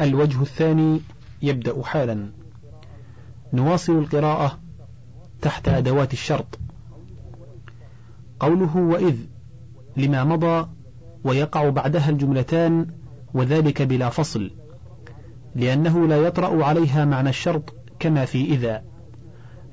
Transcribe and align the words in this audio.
الوجه 0.00 0.42
الثاني 0.42 1.00
يبدأ 1.42 1.82
حالا. 1.82 2.30
نواصل 3.52 3.92
القراءة 3.92 4.58
تحت 5.42 5.68
أدوات 5.68 6.12
الشرط. 6.12 6.58
قوله 8.40 8.76
وإذ 8.76 9.16
لما 9.96 10.24
مضى 10.24 10.68
ويقع 11.24 11.68
بعدها 11.68 12.10
الجملتان 12.10 12.86
وذلك 13.34 13.82
بلا 13.82 14.08
فصل 14.08 14.50
لأنه 15.54 16.06
لا 16.06 16.16
يطرأ 16.16 16.64
عليها 16.64 17.04
معنى 17.04 17.28
الشرط 17.28 17.74
كما 17.98 18.24
في 18.24 18.44
إذا 18.44 18.82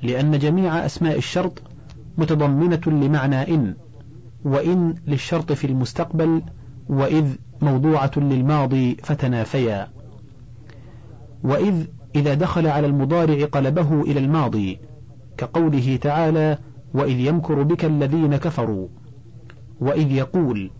لأن 0.03 0.39
جميع 0.39 0.85
أسماء 0.85 1.17
الشرط 1.17 1.61
متضمنة 2.17 2.81
لمعنى 2.87 3.55
إن 3.55 3.75
وإن 4.45 4.95
للشرط 5.07 5.51
في 5.51 5.67
المستقبل 5.67 6.41
وإذ 6.89 7.35
موضوعة 7.61 8.11
للماضي 8.17 8.97
فتنافيا. 9.03 9.87
وإذ 11.45 11.85
إذا 12.15 12.33
دخل 12.33 12.67
على 12.67 12.87
المضارع 12.87 13.45
قلبه 13.45 14.01
إلى 14.01 14.19
الماضي 14.19 14.79
كقوله 15.37 15.99
تعالى 16.01 16.57
وإذ 16.93 17.19
يمكر 17.19 17.63
بك 17.63 17.85
الذين 17.85 18.35
كفروا 18.35 18.87
وإذ 19.81 20.11
يقول 20.11 20.71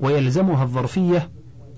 ويلزمها 0.00 0.62
الظرفية 0.62 1.30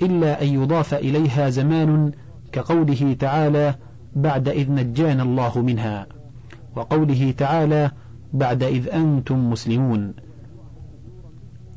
إلا 0.03 0.43
أن 0.43 0.49
يضاف 0.49 0.95
إليها 0.95 1.51
زمان 1.51 2.13
كقوله 2.53 3.17
تعالى 3.19 3.75
بعد 4.17 4.49
إذ 4.49 4.73
نجانا 4.73 5.23
الله 5.23 5.59
منها 5.59 6.07
وقوله 6.77 7.35
تعالى 7.39 7.91
بعد 8.33 8.63
إذ 8.63 8.89
أنتم 8.89 9.51
مسلمون 9.51 10.15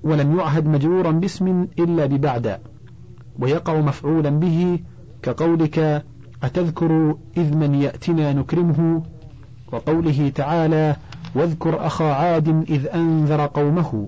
ولم 0.04 0.40
يعهد 0.40 0.68
مجرورا 0.68 1.12
باسم 1.12 1.68
إلا 1.80 2.06
ببعد 2.06 2.60
ويقع 3.40 3.82
مفعولا 3.82 4.30
به 4.30 4.80
كقولك 5.22 6.04
أتذكر 6.44 7.16
إذ 7.38 7.56
من 7.56 7.76
يأتنا 7.76 8.34
نكرمه؟ 8.34 9.04
وقوله 9.72 10.32
تعالى 10.36 10.96
واذكر 11.36 11.86
أخا 11.86 12.06
عاد 12.06 12.48
إذ 12.70 12.88
أنذر 12.88 13.46
قومه. 13.46 14.08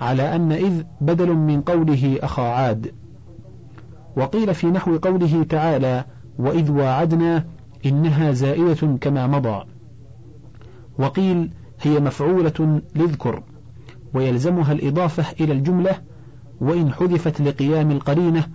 على 0.00 0.36
أن 0.36 0.52
إذ 0.52 0.82
بدل 1.00 1.34
من 1.34 1.60
قوله 1.60 2.18
أخا 2.22 2.42
عاد. 2.42 2.92
وقيل 4.16 4.54
في 4.54 4.66
نحو 4.66 4.96
قوله 4.96 5.42
تعالى 5.42 6.04
وإذ 6.38 6.70
واعدنا 6.70 7.44
إنها 7.86 8.32
زائدة 8.32 8.96
كما 9.00 9.26
مضى. 9.26 9.64
وقيل 10.98 11.50
هي 11.82 12.00
مفعولة 12.00 12.80
لذكر 12.96 13.42
ويلزمها 14.14 14.72
الإضافة 14.72 15.24
إلى 15.40 15.52
الجملة 15.52 15.90
وإن 16.60 16.92
حذفت 16.92 17.40
لقيام 17.40 17.90
القرينة 17.90 18.46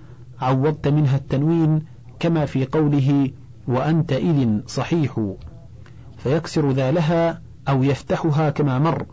عوضت 0.42 0.88
منها 0.88 1.18
التنوين 1.18 1.82
كما 2.20 2.46
في 2.46 2.66
قوله 2.66 3.32
وأنت 3.68 4.14
إذ 4.14 4.62
صحيح 4.68 5.34
فيكسر 6.18 6.72
ذالها 6.72 7.42
أو 7.68 7.84
يفتحها 7.84 8.50
كما 8.50 8.80
مر 8.80 9.06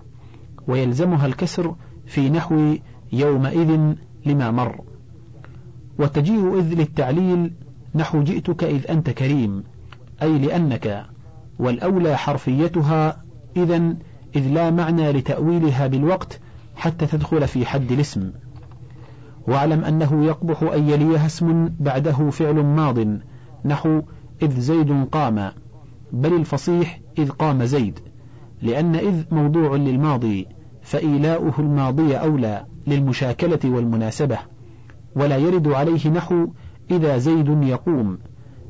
ويلزمها 0.69 1.27
الكسر 1.27 1.75
في 2.07 2.31
نحو 2.31 2.77
يومئذ 3.13 3.95
لما 4.27 4.51
مر. 4.51 4.81
وتجيء 5.99 6.59
إذ 6.59 6.75
للتعليل 6.75 7.53
نحو 7.95 8.23
جئتك 8.23 8.65
إذ 8.65 8.91
أنت 8.91 9.11
كريم 9.11 9.65
أي 10.23 10.39
لأنك 10.39 11.07
والأولى 11.59 12.17
حرفيتها 12.17 13.25
إذا 13.57 13.95
إذ 14.37 14.49
لا 14.49 14.71
معنى 14.71 15.13
لتأويلها 15.13 15.87
بالوقت 15.87 16.41
حتى 16.77 17.07
تدخل 17.07 17.49
في 17.49 17.67
حد 17.67 17.93
الاسم. 17.93 18.33
واعلم 19.49 19.85
أنه 19.85 20.25
يقبح 20.25 20.63
أن 20.63 20.89
يليها 20.89 21.27
اسم 21.27 21.69
بعده 21.81 22.31
فعل 22.31 22.55
ماض 22.55 22.99
نحو 23.65 24.03
إذ 24.43 24.61
زيد 24.61 25.05
قام 25.13 25.53
بل 26.13 26.33
الفصيح 26.33 27.01
إذ 27.19 27.31
قام 27.31 27.65
زيد 27.65 27.99
لأن 28.63 28.97
إذ 28.97 29.25
موضوع 29.31 29.77
للماضي 29.77 30.47
فإيلاؤه 30.83 31.55
الماضي 31.59 32.17
أولى 32.17 32.65
للمشاكلة 32.87 33.59
والمناسبة 33.65 34.39
ولا 35.17 35.37
يرد 35.37 35.69
عليه 35.69 36.09
نحو 36.09 36.49
إذا 36.91 37.19
زيد 37.19 37.63
يقوم 37.63 38.19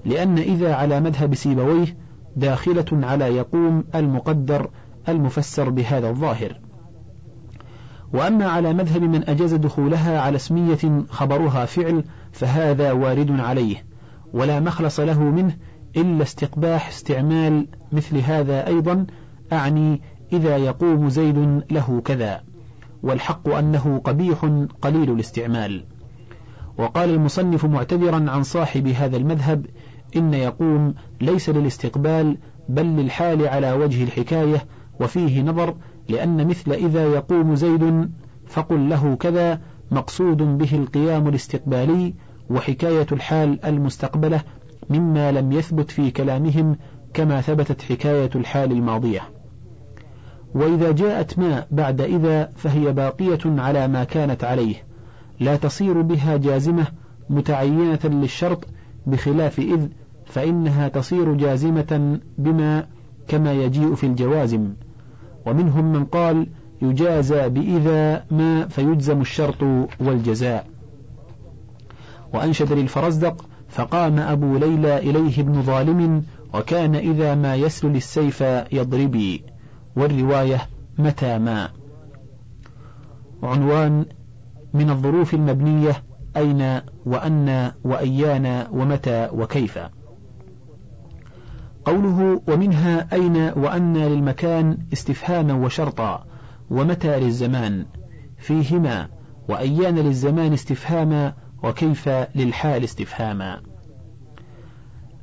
لأن 0.05 0.38
إذا 0.38 0.75
على 0.75 1.00
مذهب 1.00 1.34
سيبويه 1.34 1.97
داخلة 2.37 2.84
على 2.93 3.25
يقوم 3.25 3.84
المقدر 3.94 4.71
المفسر 5.09 5.71
بهذا 5.71 6.09
الظاهر. 6.09 6.61
وأما 8.12 8.47
على 8.47 8.73
مذهب 8.73 9.03
من 9.03 9.28
أجاز 9.28 9.55
دخولها 9.55 10.21
على 10.21 10.37
اسمية 10.37 11.05
خبرها 11.11 11.65
فعل 11.65 12.05
فهذا 12.33 12.93
وارد 12.93 13.41
عليه 13.41 13.84
ولا 14.33 14.61
مخلص 14.61 15.00
له 15.00 15.23
منه 15.23 15.56
إلا 15.97 16.23
استقباح 16.23 16.89
استعمال 16.89 17.67
مثل 17.93 18.19
هذا 18.19 18.67
أيضا 18.67 19.06
أعني 19.53 20.00
إذا 20.33 20.56
يقوم 20.56 21.09
زيد 21.09 21.62
له 21.71 22.03
كذا 22.05 22.43
والحق 23.03 23.49
أنه 23.49 24.00
قبيح 24.05 24.65
قليل 24.83 25.11
الاستعمال. 25.11 25.84
وقال 26.79 27.11
المصنف 27.11 27.65
معتذرا 27.65 28.31
عن 28.31 28.43
صاحب 28.43 28.87
هذا 28.87 29.17
المذهب 29.17 29.67
إن 30.17 30.34
يقوم 30.34 30.94
ليس 31.21 31.49
للاستقبال 31.49 32.39
بل 32.69 32.87
للحال 32.87 33.49
على 33.49 33.73
وجه 33.73 34.05
الحكاية 34.05 34.67
وفيه 35.00 35.43
نظر 35.43 35.75
لأن 36.08 36.46
مثل 36.46 36.72
إذا 36.72 37.06
يقوم 37.06 37.54
زيد 37.54 38.10
فقل 38.46 38.88
له 38.88 39.14
كذا 39.14 39.60
مقصود 39.90 40.36
به 40.36 40.74
القيام 40.74 41.28
الاستقبالي 41.28 42.14
وحكاية 42.50 43.06
الحال 43.12 43.64
المستقبلة 43.64 44.40
مما 44.90 45.32
لم 45.32 45.52
يثبت 45.52 45.90
في 45.90 46.10
كلامهم 46.10 46.76
كما 47.14 47.40
ثبتت 47.40 47.82
حكاية 47.82 48.30
الحال 48.34 48.72
الماضية. 48.72 49.20
وإذا 50.54 50.92
جاءت 50.92 51.38
ما 51.38 51.66
بعد 51.70 52.00
إذا 52.00 52.50
فهي 52.56 52.92
باقية 52.92 53.38
على 53.44 53.88
ما 53.88 54.04
كانت 54.04 54.44
عليه 54.44 54.74
لا 55.40 55.56
تصير 55.56 56.02
بها 56.02 56.36
جازمة 56.36 56.86
متعينة 57.30 58.00
للشرط 58.04 58.66
بخلاف 59.06 59.58
إذ 59.58 59.86
فإنها 60.26 60.88
تصير 60.88 61.34
جازمة 61.34 62.19
بما 62.38 62.86
كما 63.28 63.52
يجيء 63.52 63.94
في 63.94 64.06
الجوازم. 64.06 64.72
ومنهم 65.47 65.92
من 65.92 66.04
قال 66.04 66.47
يجازى 66.82 67.48
بإذا 67.48 68.25
ما 68.30 68.69
فيجزم 68.69 69.20
الشرط 69.20 69.62
والجزاء. 70.00 70.66
وأنشد 72.34 72.72
للفرزدق 72.72 73.44
فقام 73.69 74.19
أبو 74.19 74.56
ليلى 74.56 74.98
إليه 74.98 75.41
ابن 75.41 75.62
ظالم 75.62 76.25
وكان 76.54 76.94
إذا 76.94 77.34
ما 77.34 77.54
يسل 77.54 77.97
السيف 77.97 78.41
يضربي 78.72 79.44
والرواية 79.97 80.60
متى 80.98 81.38
ما. 81.38 81.69
عنوان 83.42 84.04
من 84.75 84.91
الظروف 84.91 85.34
المبنية 85.34 86.02
أين 86.36 86.81
وأن 87.06 87.72
وأيان 87.84 88.66
ومتى 88.72 89.28
وكيف. 89.32 89.78
قوله 91.84 92.43
ومنها 92.48 93.09
أين 93.12 93.37
وأن 93.37 93.97
للمكان 93.97 94.78
استفهاما 94.93 95.53
وشرطا 95.53 96.25
ومتى 96.70 97.20
للزمان؟ 97.20 97.87
فيهما 98.38 99.09
وأيان 99.48 99.98
للزمان 99.98 100.53
استفهاما 100.53 101.34
وكيف 101.62 102.09
للحال 102.34 102.84
استفهاما؟ 102.84 103.60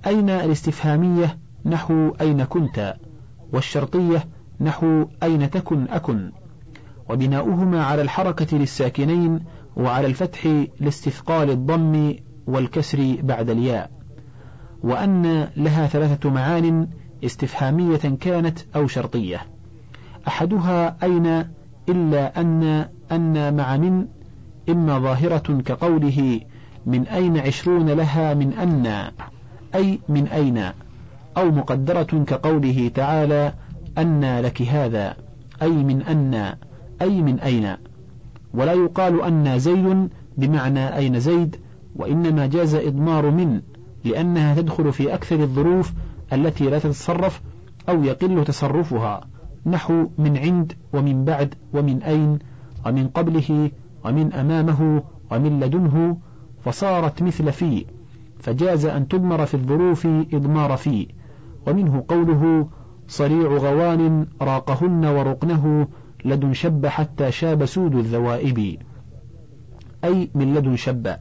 أين 0.07 0.29
الاستفهامية؟ 0.29 1.37
نحو 1.65 2.09
أين 2.21 2.43
كنت 2.43 2.95
والشرطية 3.53 4.27
نحو 4.61 5.05
أين 5.23 5.49
تكن 5.49 5.87
أكن؟ 5.89 6.31
وبناؤهما 7.09 7.83
على 7.83 8.01
الحركة 8.01 8.57
للساكنين 8.57 9.39
وعلى 9.77 10.07
الفتح 10.07 10.65
لاستثقال 10.79 11.49
الضم 11.49 12.15
والكسر 12.47 13.17
بعد 13.21 13.49
الياء. 13.49 13.98
وأن 14.83 15.47
لها 15.57 15.87
ثلاثة 15.87 16.29
معان 16.29 16.87
استفهامية 17.25 17.97
كانت 17.97 18.59
أو 18.75 18.87
شرطية. 18.87 19.41
أحدها 20.27 20.97
أين 21.03 21.45
إلا 21.89 22.41
أن 22.41 22.85
أن 23.11 23.55
مع 23.55 23.77
من 23.77 24.07
إما 24.69 24.99
ظاهرة 24.99 25.61
كقوله 25.65 26.41
من 26.85 27.07
أين 27.07 27.37
عشرون 27.37 27.89
لها 27.89 28.33
من 28.33 28.53
أن 28.53 29.11
أي 29.75 29.99
من 30.09 30.27
أين 30.27 30.71
أو 31.37 31.51
مقدرة 31.51 32.23
كقوله 32.27 32.91
تعالى 32.95 33.53
أن 33.97 34.39
لك 34.39 34.61
هذا 34.61 35.15
أي 35.61 35.69
من 35.69 36.01
أن 36.01 36.55
أي 37.01 37.21
من 37.21 37.39
أين. 37.39 37.75
ولا 38.53 38.73
يقال 38.73 39.21
أن 39.21 39.59
زيد 39.59 40.09
بمعنى 40.37 40.95
أين 40.95 41.19
زيد 41.19 41.55
وإنما 41.95 42.45
جاز 42.45 42.75
إضمار 42.75 43.31
من 43.31 43.61
لأنها 44.05 44.55
تدخل 44.55 44.93
في 44.93 45.13
أكثر 45.13 45.35
الظروف 45.35 45.93
التي 46.33 46.69
لا 46.69 46.79
تتصرف 46.79 47.41
أو 47.89 48.03
يقل 48.03 48.43
تصرفها. 48.43 49.27
نحو 49.65 50.07
من 50.17 50.37
عند 50.37 50.73
ومن 50.93 51.25
بعد 51.25 51.55
ومن 51.73 52.03
أين 52.03 52.39
ومن 52.85 53.07
قبله 53.07 53.71
ومن 54.05 54.33
أمامه 54.33 55.03
ومن 55.31 55.59
لدنه 55.59 56.17
فصارت 56.65 57.23
مثل 57.23 57.51
في 57.51 57.85
فجاز 58.39 58.85
أن 58.85 59.07
تضمر 59.07 59.45
في 59.45 59.53
الظروف 59.53 60.05
إضمار 60.05 60.77
في. 60.77 61.07
ومنه 61.67 62.03
قوله 62.07 62.67
صريع 63.07 63.47
غوان 63.47 64.27
راقهن 64.41 65.05
ورقنه 65.05 65.87
لدن 66.25 66.53
شب 66.53 66.85
حتى 66.85 67.31
شاب 67.31 67.65
سود 67.65 67.95
الذوائب 67.95 68.77
أي 70.03 70.29
من 70.35 70.53
لدن 70.53 70.75
شب. 70.75 71.15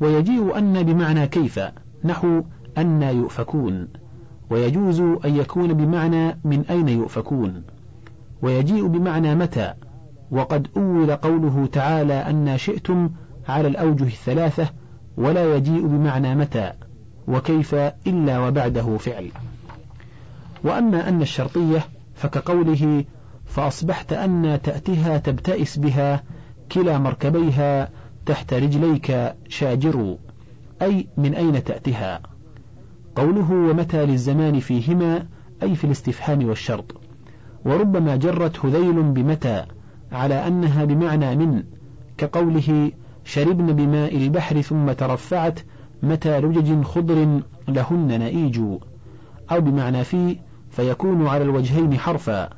ويجيء 0.00 0.58
أن 0.58 0.82
بمعنى 0.82 1.26
كيف 1.26 1.60
نحو 2.04 2.42
أن 2.78 3.02
يؤفكون. 3.02 3.88
ويجوز 4.50 5.00
أن 5.00 5.36
يكون 5.36 5.72
بمعنى 5.72 6.38
من 6.44 6.64
أين 6.70 6.88
يؤفكون. 6.88 7.62
ويجيء 8.42 8.86
بمعنى 8.86 9.34
متى 9.34 9.74
وقد 10.30 10.68
أول 10.76 11.16
قوله 11.16 11.68
تعالى 11.72 12.14
أن 12.14 12.58
شئتم 12.58 13.10
على 13.48 13.68
الأوجه 13.68 14.04
الثلاثة 14.04 14.68
ولا 15.16 15.56
يجيء 15.56 15.86
بمعنى 15.86 16.34
متى 16.34 16.72
وكيف 17.28 17.74
إلا 18.06 18.38
وبعده 18.38 18.96
فعل. 18.96 19.30
وأما 20.64 21.08
أن 21.08 21.22
الشرطية 21.22 21.84
فكقوله 22.14 23.04
فأصبحت 23.44 24.12
أن 24.12 24.60
تأتيها 24.62 25.18
تبتئس 25.18 25.78
بها 25.78 26.22
كلا 26.72 26.98
مركبيها 26.98 27.88
تحت 28.26 28.54
رجليك 28.54 29.34
شاجر 29.48 30.16
أي 30.82 31.06
من 31.16 31.34
أين 31.34 31.64
تأتيها؟ 31.64 32.20
قوله 33.16 33.52
ومتى 33.52 34.06
للزمان 34.06 34.60
فيهما 34.60 35.26
أي 35.62 35.74
في 35.74 35.84
الاستفهام 35.84 36.48
والشرط. 36.48 37.00
وربما 37.64 38.16
جرت 38.16 38.64
هذيل 38.64 39.02
بمتى 39.02 39.64
على 40.12 40.46
أنها 40.46 40.84
بمعنى 40.84 41.36
من 41.36 41.62
كقوله 42.18 42.92
شربن 43.24 43.66
بماء 43.72 44.16
البحر 44.16 44.60
ثم 44.60 44.92
ترفعت 44.92 45.60
متى 46.02 46.40
لجج 46.40 46.82
خضر 46.82 47.40
لهن 47.68 48.18
نئيج. 48.18 48.60
أو 49.52 49.60
بمعنى 49.60 50.04
في 50.04 50.38
فيكون 50.70 51.26
على 51.26 51.44
الوجهين 51.44 51.98
حرفا. 51.98 52.50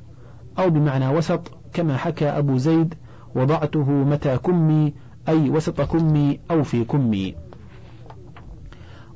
أو 0.59 0.71
بمعنى 0.71 1.09
وسط 1.09 1.51
كما 1.73 1.97
حكى 1.97 2.29
أبو 2.29 2.57
زيد 2.57 2.95
وضعته 3.35 3.91
متى 3.91 4.39
كمي 4.39 4.95
أي 5.29 5.51
وسط 5.51 5.81
كمي 5.81 6.41
أو 6.51 6.63
في 6.63 6.85
كمي. 6.85 7.35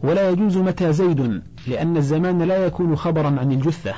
ولا 0.02 0.30
يجوز 0.30 0.58
متى 0.58 0.92
زيد 0.92 1.42
لأن 1.66 1.96
الزمان 1.96 2.42
لا 2.42 2.66
يكون 2.66 2.96
خبرا 2.96 3.26
عن 3.26 3.52
الجثة. 3.52 3.94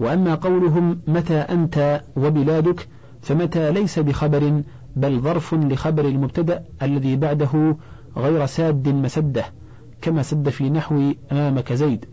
وأما 0.00 0.34
قولهم 0.34 1.00
متى 1.06 1.34
أنت 1.38 2.02
وبلادك 2.16 2.88
فمتى 3.22 3.72
ليس 3.72 3.98
بخبر 3.98 4.62
بل 4.96 5.20
ظرف 5.20 5.54
لخبر 5.54 6.04
المبتدأ 6.04 6.64
الذي 6.82 7.16
بعده 7.16 7.76
غير 8.16 8.46
ساد 8.46 8.88
مسده 8.88 9.44
كما 10.02 10.22
سد 10.22 10.48
في 10.48 10.70
نحو 10.70 11.12
أمامك 11.32 11.72
زيد. 11.72 12.04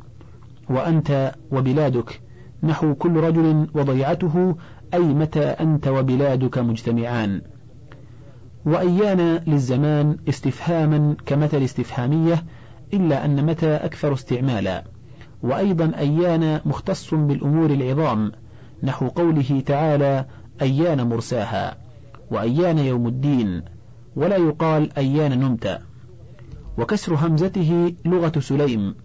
وأنت 0.70 1.32
وبلادك 1.52 2.22
نحو 2.64 2.96
كل 2.96 3.16
رجل 3.16 3.68
وضيعته 3.74 4.56
أي 4.94 5.00
متى 5.00 5.44
أنت 5.44 5.88
وبلادك 5.88 6.58
مجتمعان. 6.58 7.42
وأيان 8.66 9.20
للزمان 9.48 10.18
استفهاما 10.30 11.16
كمثل 11.26 11.58
استفهامية 11.58 12.44
إلا 12.94 13.26
أن 13.26 13.46
متى 13.46 13.76
أكثر 13.76 14.14
استعمالا. 14.14 14.84
وأيضا 15.44 15.92
أيان 15.98 16.62
مختص 16.66 17.14
بالأمور 17.14 17.70
العظام 17.70 18.32
نحو 18.84 19.08
قوله 19.08 19.64
تعالى 19.66 20.26
أيان 20.62 21.10
مرساها 21.10 21.78
وأيان 22.32 22.80
يوم 22.80 23.08
الدين 23.08 23.62
ولا 24.16 24.38
يقال 24.38 24.98
أيان 24.98 25.40
نمت. 25.40 25.82
وكسر 26.78 27.16
همزته 27.16 27.94
لغة 28.06 28.40
سليم 28.40 28.96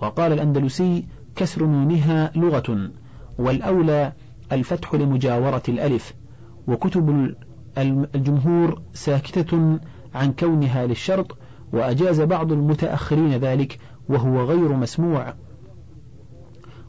وقال 0.00 0.32
الأندلسي 0.32 1.04
كسر 1.36 1.66
نونها 1.66 2.32
لغة 2.36 2.90
والأولى 3.38 4.12
الفتح 4.52 4.94
لمجاورة 4.94 5.62
الألف 5.68 6.14
وكتب 6.68 7.34
الجمهور 7.82 8.82
ساكتة 8.94 9.78
عن 10.14 10.32
كونها 10.32 10.86
للشرط 10.86 11.36
وأجاز 11.72 12.20
بعض 12.20 12.52
المتأخرين 12.52 13.30
ذلك 13.30 13.78
وهو 14.08 14.42
غير 14.42 14.72
مسموع. 14.72 15.34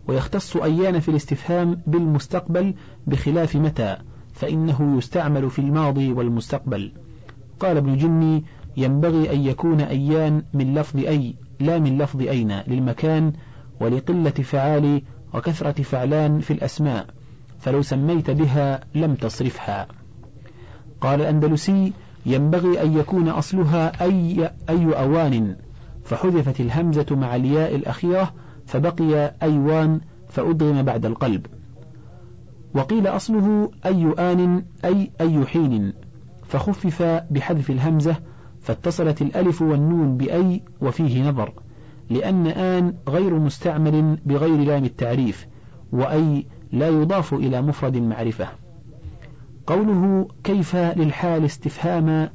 ويختص 0.07 0.57
أيان 0.57 0.99
في 0.99 1.09
الاستفهام 1.09 1.81
بالمستقبل 1.87 2.73
بخلاف 3.07 3.55
متى 3.55 3.97
فإنه 4.33 4.97
يستعمل 4.97 5.49
في 5.49 5.59
الماضي 5.59 6.11
والمستقبل. 6.11 6.91
قال 7.59 7.77
ابن 7.77 7.97
جني 7.97 8.43
ينبغي 8.77 9.33
أن 9.33 9.39
يكون 9.39 9.81
أيان 9.81 10.43
من 10.53 10.73
لفظ 10.73 10.97
أي 10.97 11.35
لا 11.59 11.79
من 11.79 11.97
لفظ 11.97 12.21
أين 12.21 12.61
للمكان 12.67 13.33
ولقلة 13.81 14.29
فعال 14.29 15.01
وكثرة 15.33 15.83
فعلان 15.83 16.39
في 16.39 16.53
الأسماء 16.53 17.05
فلو 17.59 17.81
سميت 17.81 18.31
بها 18.31 18.79
لم 18.95 19.15
تصرفها. 19.15 19.87
قال 21.01 21.21
الأندلسي 21.21 21.93
ينبغي 22.25 22.81
أن 22.83 22.97
يكون 22.97 23.29
أصلها 23.29 24.03
أي, 24.03 24.49
أي 24.69 24.85
أوان. 24.85 25.55
فحذفت 26.03 26.59
الهمزة 26.59 27.05
مع 27.11 27.35
الياء 27.35 27.75
الأخيرة 27.75 28.33
فبقي 28.65 29.35
أيوان 29.41 30.01
فأدغم 30.29 30.81
بعد 30.81 31.05
القلب. 31.05 31.45
وقيل 32.73 33.07
أصله 33.07 33.71
أي 33.85 34.13
آن 34.19 34.63
أي 34.85 35.11
أي 35.21 35.45
حين. 35.45 35.93
فخفف 36.47 37.23
بحذف 37.31 37.69
الهمزة 37.69 38.15
فاتصلت 38.61 39.21
الألف 39.21 39.61
والنون 39.61 40.17
بأي 40.17 40.61
وفيه 40.81 41.29
نظر. 41.29 41.53
لأن 42.09 42.47
آن 42.47 42.93
غير 43.07 43.39
مستعمل 43.39 44.17
بغير 44.25 44.57
لام 44.57 44.85
التعريف 44.85 45.47
وأي 45.91 46.45
لا 46.71 46.87
يضاف 46.87 47.33
إلى 47.33 47.61
مفرد 47.61 47.97
معرفة. 47.97 48.47
قوله 49.69 50.27
كيف 50.43 50.75
للحال 50.75 51.45
استفهاما 51.45 52.29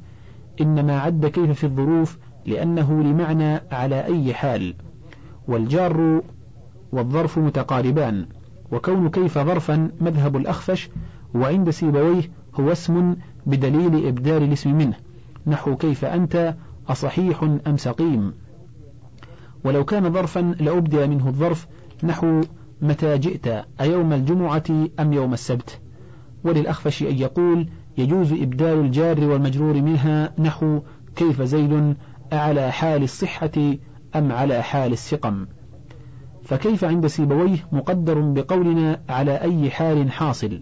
إنما 0.61 0.99
عد 0.99 1.25
كيف 1.25 1.51
في 1.51 1.63
الظروف 1.63 2.17
لأنه 2.45 3.03
لمعنى 3.03 3.61
على 3.71 4.05
أي 4.05 4.33
حال. 4.33 4.73
والجار 5.47 6.21
والظرف 6.91 7.37
متقاربان 7.37 8.25
وكون 8.71 9.09
كيف 9.09 9.39
ظرفا 9.39 9.91
مذهب 10.01 10.35
الأخفش 10.35 10.89
وعند 11.33 11.69
سيبويه 11.69 12.31
هو 12.59 12.71
اسم 12.71 13.15
بدليل 13.45 14.07
إبدال 14.07 14.43
الاسم 14.43 14.75
منه. 14.75 14.95
نحو 15.47 15.75
كيف 15.75 16.05
أنت 16.05 16.55
أصحيح 16.89 17.43
أم 17.67 17.77
سقيم. 17.77 18.33
ولو 19.63 19.85
كان 19.85 20.13
ظرفا 20.13 20.55
لأبدل 20.59 21.07
منه 21.07 21.27
الظرف 21.27 21.67
نحو 22.03 22.41
متى 22.81 23.17
جئت 23.17 23.47
أيوم 23.81 24.13
الجمعة 24.13 24.63
أم 24.99 25.13
يوم 25.13 25.33
السبت؟ 25.33 25.84
وللأخفش 26.45 27.03
أن 27.03 27.17
يقول 27.17 27.67
يجوز 27.97 28.33
إبدال 28.33 28.79
الجار 28.79 29.23
والمجرور 29.23 29.73
منها 29.73 30.33
نحو 30.39 30.79
كيف 31.15 31.41
زيد 31.41 31.95
أعلى 32.33 32.71
حال 32.71 33.03
الصحة 33.03 33.75
أم 34.15 34.31
على 34.31 34.63
حال 34.63 34.93
السقم. 34.93 35.45
فكيف 36.43 36.83
عند 36.83 37.07
سيبويه 37.07 37.67
مقدر 37.71 38.19
بقولنا 38.19 39.01
على 39.09 39.41
أي 39.41 39.69
حال 39.69 40.11
حاصل 40.11 40.61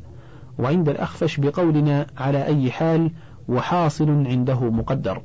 وعند 0.60 0.90
الأخفش 0.90 1.40
بقولنا 1.40 2.08
على 2.18 2.46
أي 2.46 2.72
حال 2.72 3.12
وحاصل 3.48 4.10
عنده 4.10 4.70
مقدر. 4.70 5.22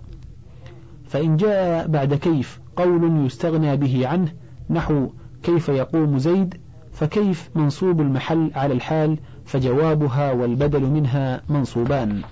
فإن 1.08 1.36
جاء 1.36 1.86
بعد 1.86 2.14
كيف 2.14 2.60
قول 2.76 3.26
يستغنى 3.26 3.76
به 3.76 4.08
عنه 4.08 4.32
نحو 4.70 5.08
كيف 5.42 5.68
يقوم 5.68 6.18
زيد 6.18 6.54
فكيف 6.92 7.50
منصوب 7.54 8.00
المحل 8.00 8.50
على 8.54 8.74
الحال 8.74 9.18
فجوابها 9.49 10.33
والبدل 10.33 10.83
منها 10.83 11.43
منصوبان. 11.49 12.23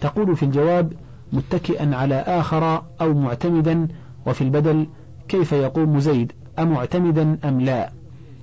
تقول 0.00 0.36
في 0.36 0.42
الجواب 0.42 0.92
متكئا 1.32 1.96
على 1.96 2.14
آخر 2.14 2.82
أو 3.00 3.14
معتمدا 3.14 3.88
وفي 4.26 4.42
البدل 4.42 4.86
كيف 5.28 5.52
يقوم 5.52 6.00
زيد 6.00 6.32
أمعتمدا 6.58 7.38
أم 7.44 7.60
لا؟ 7.60 7.90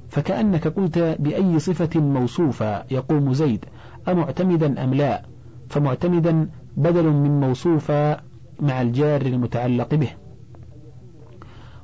فكأنك 0.10 0.68
قلت 0.68 1.00
بأي 1.20 1.60
صفة 1.60 2.00
موصوفة 2.00 2.84
يقوم 2.92 3.34
زيد 3.34 3.66
أمعتمدا 4.08 4.84
أم 4.84 4.94
لا؟ 4.94 5.22
فمعتمدا 5.70 6.50
بدل 6.78 7.04
من 7.04 7.40
موصوفة 7.40 8.18
مع 8.60 8.82
الجار 8.82 9.22
المتعلق 9.22 9.96
به. 9.96 10.10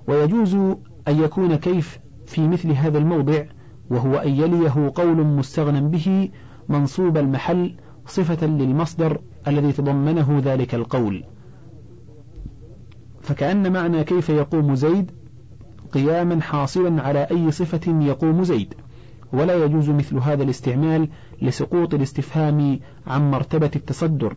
ويجوز 0.08 0.56
أن 1.08 1.24
يكون 1.24 1.56
كيف 1.56 2.00
في 2.26 2.48
مثل 2.48 2.72
هذا 2.72 2.98
الموضع 2.98 3.44
وهو 3.90 4.16
أن 4.16 4.30
يليه 4.30 4.92
قول 4.96 5.26
مستغنى 5.26 5.82
به 5.82 6.30
منصوب 6.70 7.18
المحل 7.18 7.76
صفة 8.06 8.48
للمصدر 8.48 9.22
الذي 9.48 9.72
تضمنه 9.72 10.42
ذلك 10.46 10.76
القول. 10.76 11.24
فكأن 13.22 13.74
معنى 13.74 14.04
كيف 14.04 14.30
يقوم 14.30 14.76
زيد 14.76 15.12
قياما 15.92 16.42
حاصلا 16.42 17.02
على 17.02 17.28
أي 17.32 17.52
صفة 17.52 18.02
يقوم 18.02 18.44
زيد 18.44 18.74
ولا 19.34 19.66
يجوز 19.66 19.90
مثل 19.90 20.18
هذا 20.18 20.44
الاستعمال 20.44 21.10
لسقوط 21.42 21.94
الاستفهام 21.94 22.80
عن 23.08 23.32
مرتبة 23.32 23.72
التصدر. 23.76 24.36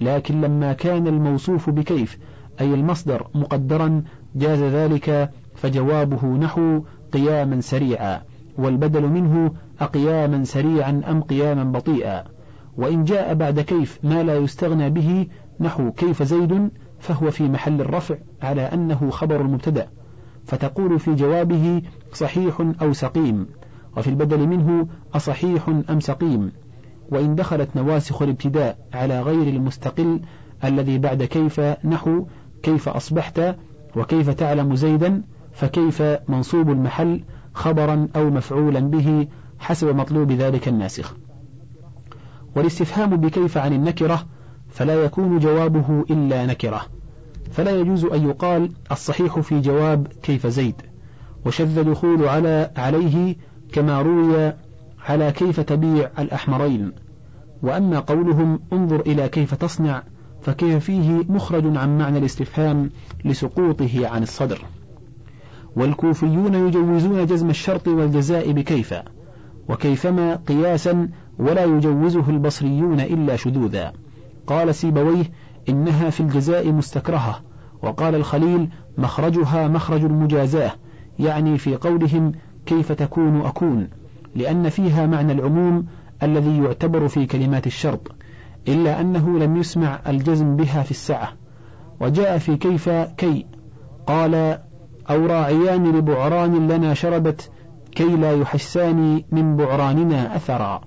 لكن 0.00 0.40
لما 0.40 0.72
كان 0.72 1.06
الموصوف 1.06 1.70
بكيف 1.70 2.18
أي 2.60 2.74
المصدر 2.74 3.26
مقدرا 3.34 4.02
جاز 4.34 4.62
ذلك 4.62 5.30
فجوابه 5.54 6.26
نحو 6.26 6.82
قياما 7.12 7.60
سريعا. 7.60 8.22
والبدل 8.60 9.08
منه 9.08 9.52
أقياما 9.80 10.44
سريعا 10.44 11.02
أم 11.08 11.22
قياما 11.22 11.64
بطيئا. 11.64 12.24
وإن 12.76 13.04
جاء 13.04 13.34
بعد 13.34 13.60
كيف 13.60 13.98
ما 14.02 14.22
لا 14.22 14.36
يستغنى 14.36 14.90
به 14.90 15.26
نحو 15.60 15.92
كيف 15.92 16.22
زيد 16.22 16.70
فهو 16.98 17.30
في 17.30 17.48
محل 17.48 17.80
الرفع 17.80 18.16
على 18.42 18.62
أنه 18.62 19.10
خبر 19.10 19.40
المبتدأ. 19.40 19.88
فتقول 20.44 20.98
في 20.98 21.14
جوابه 21.14 21.82
صحيح 22.12 22.60
أو 22.82 22.92
سقيم. 22.92 23.46
وفي 23.96 24.10
البدل 24.10 24.46
منه 24.46 24.86
أصحيح 25.14 25.68
أم 25.90 26.00
سقيم. 26.00 26.52
وإن 27.10 27.34
دخلت 27.34 27.76
نواسخ 27.76 28.22
الابتداء 28.22 28.78
على 28.94 29.20
غير 29.22 29.48
المستقل 29.48 30.20
الذي 30.64 30.98
بعد 30.98 31.22
كيف 31.22 31.60
نحو 31.84 32.26
كيف 32.62 32.88
أصبحت 32.88 33.40
وكيف 33.96 34.30
تعلم 34.30 34.74
زيدا 34.74 35.22
فكيف 35.52 36.02
منصوب 36.28 36.70
المحل 36.70 37.20
خبرا 37.60 38.08
أو 38.16 38.30
مفعولا 38.30 38.80
به 38.80 39.28
حسب 39.58 39.96
مطلوب 39.96 40.32
ذلك 40.32 40.68
الناسخ. 40.68 41.14
والاستفهام 42.56 43.16
بكيف 43.16 43.58
عن 43.58 43.72
النكرة 43.72 44.26
فلا 44.68 44.94
يكون 45.04 45.38
جوابه 45.38 46.04
إلا 46.10 46.46
نكرة. 46.46 46.80
فلا 47.52 47.70
يجوز 47.70 48.04
أن 48.04 48.28
يقال 48.28 48.72
الصحيح 48.92 49.38
في 49.38 49.60
جواب 49.60 50.06
كيف 50.22 50.46
زيد. 50.46 50.74
وشذ 51.46 51.82
دخول 51.82 52.28
على 52.28 52.70
عليه 52.76 53.36
كما 53.72 54.02
روي 54.02 54.52
على 55.08 55.32
كيف 55.32 55.60
تبيع 55.60 56.10
الأحمرين. 56.18 56.92
وأما 57.62 57.98
قولهم 57.98 58.60
انظر 58.72 59.00
إلى 59.00 59.28
كيف 59.28 59.54
تصنع 59.54 60.02
فكيف 60.42 60.84
فيه 60.84 61.24
مخرج 61.28 61.76
عن 61.76 61.98
معنى 61.98 62.18
الاستفهام 62.18 62.90
لسقوطه 63.24 64.08
عن 64.08 64.22
الصدر. 64.22 64.58
والكوفيون 65.76 66.54
يجوزون 66.54 67.26
جزم 67.26 67.50
الشرط 67.50 67.88
والجزاء 67.88 68.52
بكيف 68.52 68.94
وكيفما 69.68 70.36
قياسا 70.36 71.08
ولا 71.38 71.64
يجوزه 71.64 72.30
البصريون 72.30 73.00
إلا 73.00 73.36
شذوذا. 73.36 73.92
قال 74.46 74.74
سيبويه 74.74 75.24
إنها 75.68 76.10
في 76.10 76.20
الجزاء 76.20 76.72
مستكرهة. 76.72 77.40
وقال 77.82 78.14
الخليل 78.14 78.68
مخرجها 78.98 79.68
مخرج 79.68 80.04
المجازاة 80.04 80.72
يعني 81.18 81.58
في 81.58 81.76
قولهم 81.76 82.32
كيف 82.66 82.92
تكون 82.92 83.40
أكون؟ 83.40 83.88
لأن 84.34 84.68
فيها 84.68 85.06
معنى 85.06 85.32
العموم 85.32 85.86
الذي 86.22 86.58
يعتبر 86.58 87.08
في 87.08 87.26
كلمات 87.26 87.66
الشرط 87.66 88.12
إلا 88.68 89.00
أنه 89.00 89.38
لم 89.38 89.56
يسمع 89.56 90.00
الجزم 90.06 90.56
بها 90.56 90.82
في 90.82 90.90
السعة 90.90 91.32
وجاء 92.00 92.38
في 92.38 92.56
كيف 92.56 92.88
كي 92.88 93.46
قال 94.06 94.58
أو 95.10 95.26
راعيان 95.26 95.96
لبعران 95.96 96.68
لنا 96.68 96.94
شربت 96.94 97.50
كي 97.92 98.16
لا 98.16 98.32
يحسان 98.32 99.22
من 99.32 99.56
بعراننا 99.56 100.36
أثرا. 100.36 100.80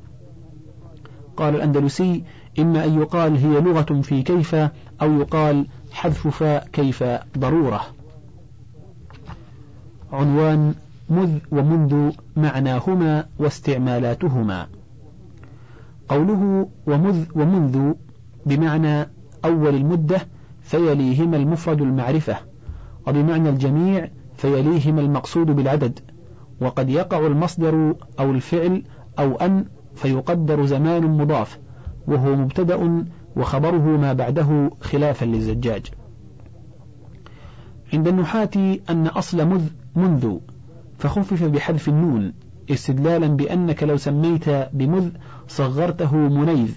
قال 1.38 1.56
الأندلسي 1.56 2.24
إما 2.60 2.86
أن 2.86 3.01
يقال 3.01 3.38
هي 3.38 3.62
لغة 3.62 4.01
في 4.01 4.22
كيف 4.22 4.56
أو 5.01 5.20
يقال 5.20 5.68
حذف 5.92 6.27
فاء 6.27 6.68
كيف 6.74 7.03
ضرورة. 7.38 7.82
عنوان 10.12 10.74
مذ 11.10 11.38
ومنذ 11.51 12.12
معناهما 12.36 13.25
واستعمالاتهما. 13.39 14.68
قوله 16.10 16.68
ومذ 16.88 17.25
ومنذ 17.36 17.94
بمعنى 18.46 19.10
أول 19.46 19.75
المدة 19.75 20.27
فيليهما 20.62 21.38
المفرد 21.38 21.82
المعرفة. 21.82 22.52
وبمعنى 23.07 23.50
الجميع 23.50 24.10
فيليهما 24.38 25.01
المقصود 25.01 25.45
بالعدد 25.48 26.00
وقد 26.62 26.89
يقع 26.89 27.27
المصدر 27.27 27.95
أو 28.19 28.31
الفعل 28.31 28.83
أو 29.19 29.36
أن 29.36 29.65
فيقدر 29.95 30.65
زمان 30.65 31.03
مضاف 31.03 31.60
وهو 32.07 32.36
مبتدأ 32.36 33.05
وخبره 33.36 33.98
ما 33.98 34.13
بعده 34.13 34.72
خلافا 34.81 35.25
للزجاج. 35.25 35.86
عند 37.93 38.07
النحاة 38.07 38.79
أن 38.89 39.07
أصل 39.07 39.45
مذ 39.45 39.62
منذ 39.95 40.38
فخفف 40.98 41.43
بحذف 41.43 41.89
النون 41.89 42.33
استدلالا 42.72 43.27
بأنك 43.27 43.83
لو 43.83 43.98
سميت 43.98 44.50
بمذ 44.50 45.10
صغرته 45.48 46.15
منيذ 46.15 46.72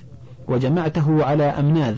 وجمعته 0.49 1.25
على 1.25 1.45
أمناذ 1.45 1.97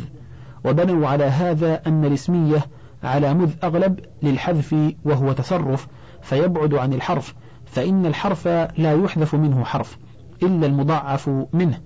وبنوا 0.64 1.08
على 1.08 1.24
هذا 1.24 1.82
أن 1.86 2.04
الاسمية 2.04 2.66
على 3.02 3.34
مذ 3.34 3.50
أغلب 3.64 4.00
للحذف 4.22 4.94
وهو 5.04 5.32
تصرف 5.32 5.88
فيبعد 6.22 6.74
عن 6.74 6.92
الحرف 6.92 7.34
فإن 7.66 8.06
الحرف 8.06 8.48
لا 8.78 8.92
يحذف 8.92 9.34
منه 9.34 9.64
حرف 9.64 9.98
إلا 10.42 10.66
المضاعف 10.66 11.30
منه 11.52 11.80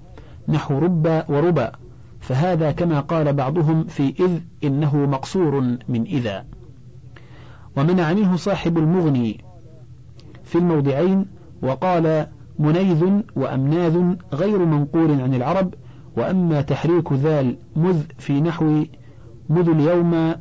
نحو 0.49 0.79
رب 0.79 1.25
وربا 1.29 1.73
فهذا 2.21 2.73
كما 2.73 3.01
قال 3.01 3.33
بعضهم 3.33 3.85
في 3.85 4.15
إذ 4.21 4.41
إنه 4.65 4.97
مقصور 4.97 5.61
من 5.89 6.03
إذا. 6.03 6.45
ومنع 7.77 8.13
منه 8.13 8.37
صاحب 8.37 8.79
المغني 8.79 9.45
في 10.45 10.59
الموضعين 10.59 11.27
وقال 11.63 12.27
منيذ 12.59 13.05
وأمناذ 13.37 14.15
غير 14.33 14.59
منقول 14.59 15.21
عن 15.21 15.35
العرب 15.35 15.75
وأما 16.17 16.61
تحريك 16.61 17.13
ذال 17.13 17.57
مذ 17.77 18.03
في 18.19 18.41
نحو 18.41 18.85
مذ 19.49 19.69
اليوم 19.69 20.35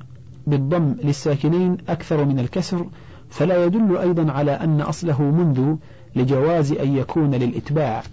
بالضم 0.51 0.96
للساكنين 1.03 1.77
أكثر 1.89 2.25
من 2.25 2.39
الكسر 2.39 2.86
فلا 3.29 3.65
يدل 3.65 3.98
أيضا 3.98 4.31
على 4.31 4.51
أن 4.51 4.81
أصله 4.81 5.22
منذ 5.22 5.75
لجواز 6.15 6.72
أن 6.72 6.98
يكون 6.98 7.36
للإتباع. 7.36 8.03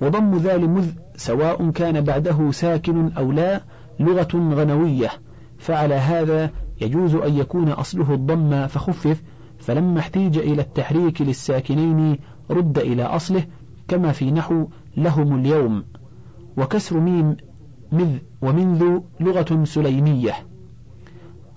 وضم 0.00 0.36
ذال 0.36 0.70
مذ 0.70 0.88
سواء 1.16 1.70
كان 1.70 2.00
بعده 2.00 2.50
ساكن 2.50 3.12
أو 3.12 3.32
لا 3.32 3.60
لغة 4.00 4.28
غنوية 4.34 5.10
فعلى 5.58 5.94
هذا 5.94 6.50
يجوز 6.80 7.14
أن 7.14 7.36
يكون 7.36 7.68
أصله 7.68 8.14
الضم 8.14 8.66
فخفف 8.66 9.22
فلما 9.58 10.00
احتيج 10.00 10.38
إلى 10.38 10.62
التحريك 10.62 11.22
للساكنين 11.22 12.18
رد 12.50 12.78
إلى 12.78 13.02
أصله 13.02 13.44
كما 13.88 14.12
في 14.12 14.30
نحو 14.30 14.66
لهم 14.96 15.40
اليوم. 15.40 15.84
وكسر 16.56 17.00
ميم 17.00 17.36
مذ 17.92 18.16
ومنذ 18.42 18.98
لغة 19.20 19.64
سليمية. 19.64 20.53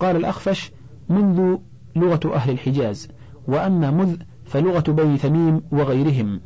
قال 0.00 0.16
الأخفش 0.16 0.72
منذ 1.08 1.56
لغة 1.96 2.34
أهل 2.34 2.50
الحجاز 2.50 3.08
وأما 3.48 3.90
مذ 3.90 4.16
فلغة 4.44 4.92
بني 4.92 5.18
تميم 5.18 5.62
وغيرهم 5.72 6.40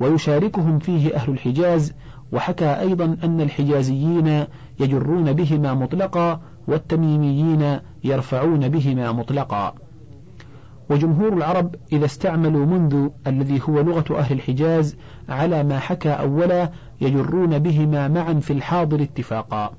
ويشاركهم 0.00 0.78
فيه 0.78 1.14
أهل 1.14 1.32
الحجاز 1.32 1.92
وحكى 2.32 2.80
أيضا 2.80 3.16
أن 3.24 3.40
الحجازيين 3.40 4.44
يجرون 4.80 5.32
بهما 5.32 5.74
مطلقا 5.74 6.40
والتميميين 6.68 7.78
يرفعون 8.04 8.68
بهما 8.68 9.12
مطلقا. 9.12 9.74
وجمهور 10.90 11.32
العرب 11.32 11.74
إذا 11.92 12.04
استعملوا 12.04 12.66
منذ 12.66 13.08
الذي 13.26 13.60
هو 13.68 13.80
لغة 13.80 14.18
أهل 14.18 14.34
الحجاز 14.36 14.96
على 15.28 15.64
ما 15.64 15.78
حكى 15.78 16.10
أولا 16.10 16.70
يجرون 17.00 17.58
بهما 17.58 18.08
معا 18.08 18.34
في 18.34 18.52
الحاضر 18.52 19.02
اتفاقا. 19.02 19.72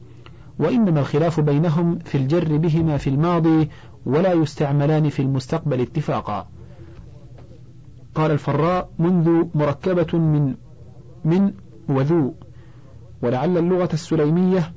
وإنما 0.59 0.99
الخلاف 0.99 1.39
بينهم 1.39 1.99
في 1.99 2.17
الجر 2.17 2.57
بهما 2.57 2.97
في 2.97 3.09
الماضي 3.09 3.69
ولا 4.05 4.33
يستعملان 4.33 5.09
في 5.09 5.21
المستقبل 5.21 5.81
اتفاقا. 5.81 6.47
قال 8.15 8.31
الفراء 8.31 8.89
منذ 8.99 9.43
مركبة 9.55 10.19
من 10.19 10.55
من 11.25 11.53
وذو 11.89 12.33
ولعل 13.21 13.57
اللغة 13.57 13.89
السليمية 13.93 14.71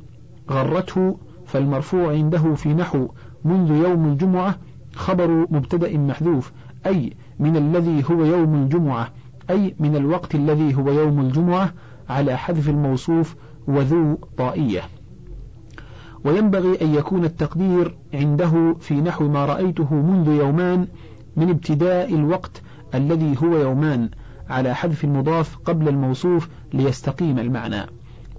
غرته 0.50 1.18
فالمرفوع 1.46 2.12
عنده 2.12 2.54
في 2.54 2.74
نحو 2.74 3.08
منذ 3.44 3.70
يوم 3.70 4.06
الجمعة 4.06 4.58
خبر 4.94 5.46
مبتدأ 5.50 5.98
محذوف 5.98 6.52
أي 6.86 7.12
من 7.38 7.56
الذي 7.56 8.04
هو 8.10 8.24
يوم 8.24 8.54
الجمعة 8.54 9.10
أي 9.50 9.74
من 9.78 9.96
الوقت 9.96 10.34
الذي 10.34 10.74
هو 10.74 10.90
يوم 10.90 11.20
الجمعة 11.20 11.72
على 12.08 12.36
حذف 12.36 12.68
الموصوف 12.68 13.36
وذو 13.68 14.18
طائية. 14.38 14.82
وينبغي 16.24 16.82
أن 16.82 16.94
يكون 16.94 17.24
التقدير 17.24 17.96
عنده 18.14 18.76
في 18.80 18.94
نحو 18.94 19.28
ما 19.28 19.44
رأيته 19.44 19.94
منذ 19.94 20.28
يومان 20.28 20.86
من 21.36 21.50
ابتداء 21.50 22.14
الوقت 22.14 22.62
الذي 22.94 23.34
هو 23.42 23.56
يومان 23.56 24.08
على 24.50 24.74
حذف 24.74 25.04
المضاف 25.04 25.56
قبل 25.56 25.88
الموصوف 25.88 26.48
ليستقيم 26.72 27.38
المعنى. 27.38 27.86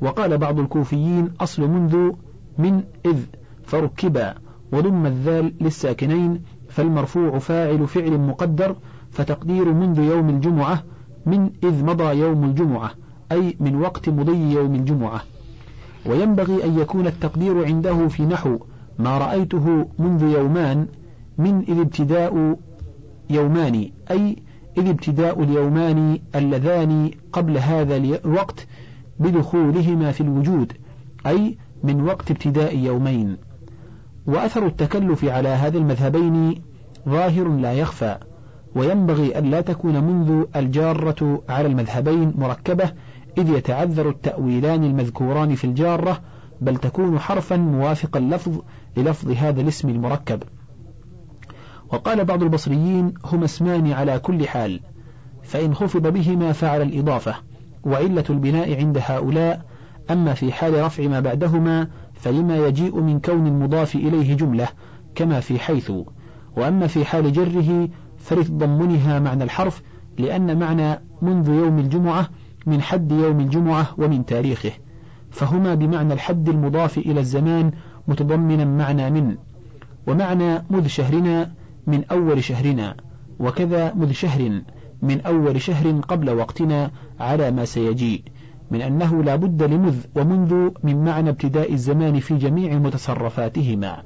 وقال 0.02 0.38
بعض 0.38 0.60
الكوفيين 0.60 1.32
أصل 1.42 1.68
منذ 1.70 2.12
من 2.58 2.84
إذ 3.06 3.18
فركبا 3.64 4.36
وضم 4.72 5.06
الذال 5.06 5.54
للساكنين 5.62 6.42
فالمرفوع 6.70 7.40
فاعل 7.40 7.88
فعل 7.88 8.18
مقدر 8.18 8.76
فتقدير 9.12 9.74
منذ 9.74 10.00
يوم 10.00 10.30
الجمعة 10.30 10.84
من 11.26 11.52
إذ 11.64 11.86
مضى 11.86 12.20
يوم 12.20 12.44
الجمعة 12.44 12.92
أي 13.32 13.58
من 13.60 13.76
وقت 13.76 14.10
مضي 14.10 14.54
يوم 14.54 14.76
الجمعة. 14.76 15.22
وينبغي 16.10 16.64
أن 16.66 16.80
يكون 16.80 17.08
التقدير 17.08 17.66
عنده 17.66 18.08
في 18.08 18.26
نحو 18.26 18.58
ما 19.00 19.18
رأيته 19.18 19.88
منذ 20.00 20.24
يومان 20.24 20.88
من 21.38 21.60
إذ 21.60 21.80
ابتداء 21.80 22.58
يومان 23.30 23.90
أي 24.12 24.38
إذ 24.78 24.88
ابتداء 24.88 25.44
اليومان 25.44 26.20
اللذان 26.36 27.12
قبل 27.34 27.58
هذا 27.58 27.96
الوقت 27.98 28.68
بدخولهما 29.20 30.12
في 30.12 30.22
الوجود 30.22 30.74
أي 31.28 31.58
من 31.84 32.02
وقت 32.02 32.32
ابتداء 32.32 32.78
يومين. 32.78 33.38
وأثر 34.28 34.66
التكلف 34.66 35.26
على 35.26 35.50
هذا 35.50 35.78
المذهبين 35.78 36.62
ظاهر 37.10 37.48
لا 37.48 37.74
يخفى 37.74 38.18
وينبغي 38.76 39.38
أن 39.38 39.52
لا 39.52 39.62
تكون 39.62 40.04
منذ 40.04 40.44
الجارة 40.56 41.42
على 41.50 41.68
المذهبين 41.68 42.34
مركبة 42.38 42.92
إذ 43.38 43.50
يتعذر 43.50 44.10
التأويلان 44.10 44.84
المذكوران 44.84 45.56
في 45.56 45.64
الجارة 45.64 46.22
بل 46.62 46.78
تكون 46.78 47.20
حرفا 47.20 47.56
موافق 47.56 48.18
اللفظ 48.18 48.62
للفظ 48.98 49.32
هذا 49.32 49.62
الاسم 49.62 49.90
المركب. 49.90 50.44
وقال 51.90 52.26
بعض 52.26 52.44
البصريين 52.44 53.14
هما 53.26 53.46
اسمان 53.46 53.92
على 53.92 54.20
كل 54.20 54.48
حال 54.48 54.80
فإن 55.44 55.74
خفض 55.74 56.08
بهما 56.08 56.52
فعل 56.52 56.82
الإضافة 56.82 57.36
وعلة 57.84 58.24
البناء 58.30 58.78
عند 58.78 58.98
هؤلاء 59.06 59.66
أما 60.10 60.34
في 60.34 60.52
حال 60.52 60.84
رفع 60.84 61.08
ما 61.08 61.20
بعدهما 61.20 61.88
فلما 62.14 62.58
يجيء 62.58 63.02
من 63.02 63.20
كون 63.20 63.48
المضاف 63.48 63.96
إليه 63.96 64.34
جملة 64.34 64.68
كما 65.16 65.40
في 65.40 65.60
حيث 65.60 65.92
وأما 66.58 66.88
في 66.88 67.06
حال 67.06 67.34
جره 67.34 67.90
فلتضمنها 68.18 69.20
معنى 69.20 69.44
الحرف 69.44 69.82
لأن 70.18 70.60
معنى 70.60 71.02
منذ 71.22 71.50
يوم 71.50 71.80
الجمعة 71.80 72.30
من 72.70 72.82
حد 72.82 73.12
يوم 73.12 73.40
الجمعة 73.40 73.88
ومن 73.98 74.26
تاريخه 74.26 74.72
فهما 75.32 75.76
بمعنى 75.76 76.14
الحد 76.14 76.50
المضاف 76.50 76.98
إلى 76.98 77.20
الزمان 77.20 77.72
متضمنا 78.08 78.66
معنى 78.66 79.10
من 79.10 79.36
ومعنى 80.08 80.64
مذ 80.70 80.88
شهرنا 80.88 81.52
من 81.88 82.04
أول 82.12 82.44
شهرنا 82.44 82.96
وكذا 83.40 83.94
مذ 83.94 84.12
شهر 84.12 84.62
من 85.02 85.22
أول 85.22 85.62
شهر 85.62 86.00
قبل 86.00 86.30
وقتنا 86.30 86.92
على 87.20 87.52
ما 87.52 87.66
سيجيء 87.66 88.24
من 88.72 88.82
أنه 88.82 89.24
لا 89.24 89.36
بد 89.36 89.64
لمذ 89.64 89.98
ومنذ 90.16 90.70
من 90.84 91.04
معنى 91.04 91.30
ابتداء 91.30 91.74
الزمان 91.74 92.20
في 92.20 92.38
جميع 92.38 92.78
متصرفاتهما. 92.78 94.04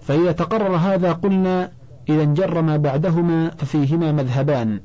فإذا 0.00 0.32
تقرر 0.32 0.76
هذا 0.76 1.12
قلنا 1.12 1.70
إذا 2.08 2.22
انجر 2.22 2.62
ما 2.62 2.76
بعدهما 2.76 3.50
ففيهما 3.50 4.12
مذهبان 4.12 4.80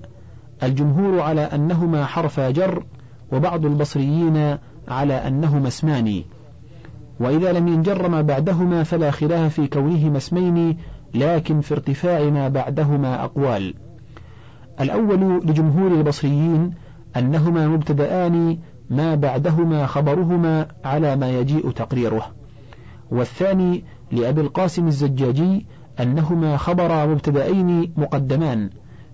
الجمهور 0.63 1.21
على 1.21 1.41
أنهما 1.41 2.05
حرف 2.05 2.39
جر 2.39 2.83
وبعض 3.31 3.65
البصريين 3.65 4.57
على 4.87 5.13
أنهما 5.13 5.67
اسمان. 5.67 6.23
وإذا 7.19 7.51
لم 7.51 7.67
ينجر 7.67 8.09
ما 8.09 8.21
بعدهما 8.21 8.83
فلا 8.83 9.11
خلاف 9.11 9.53
في 9.53 9.67
كونهما 9.67 10.17
اسمين 10.17 10.77
لكن 11.13 11.61
في 11.61 11.73
ارتفاع 11.73 12.29
ما 12.29 12.47
بعدهما 12.47 13.23
أقوال. 13.23 13.73
الأول 14.81 15.41
لجمهور 15.45 15.91
البصريين 15.91 16.73
أنهما 17.17 17.67
مبتدآن 17.67 18.57
ما 18.89 19.15
بعدهما 19.15 19.85
خبرهما 19.85 20.67
على 20.85 21.15
ما 21.15 21.39
يجيء 21.39 21.71
تقريره. 21.71 22.31
والثاني 23.11 23.83
لأبي 24.11 24.41
القاسم 24.41 24.87
الزجاجي 24.87 25.65
أنهما 25.99 26.57
خبر 26.57 27.07
مبتدأين 27.07 27.93
مقدمان. 27.97 28.69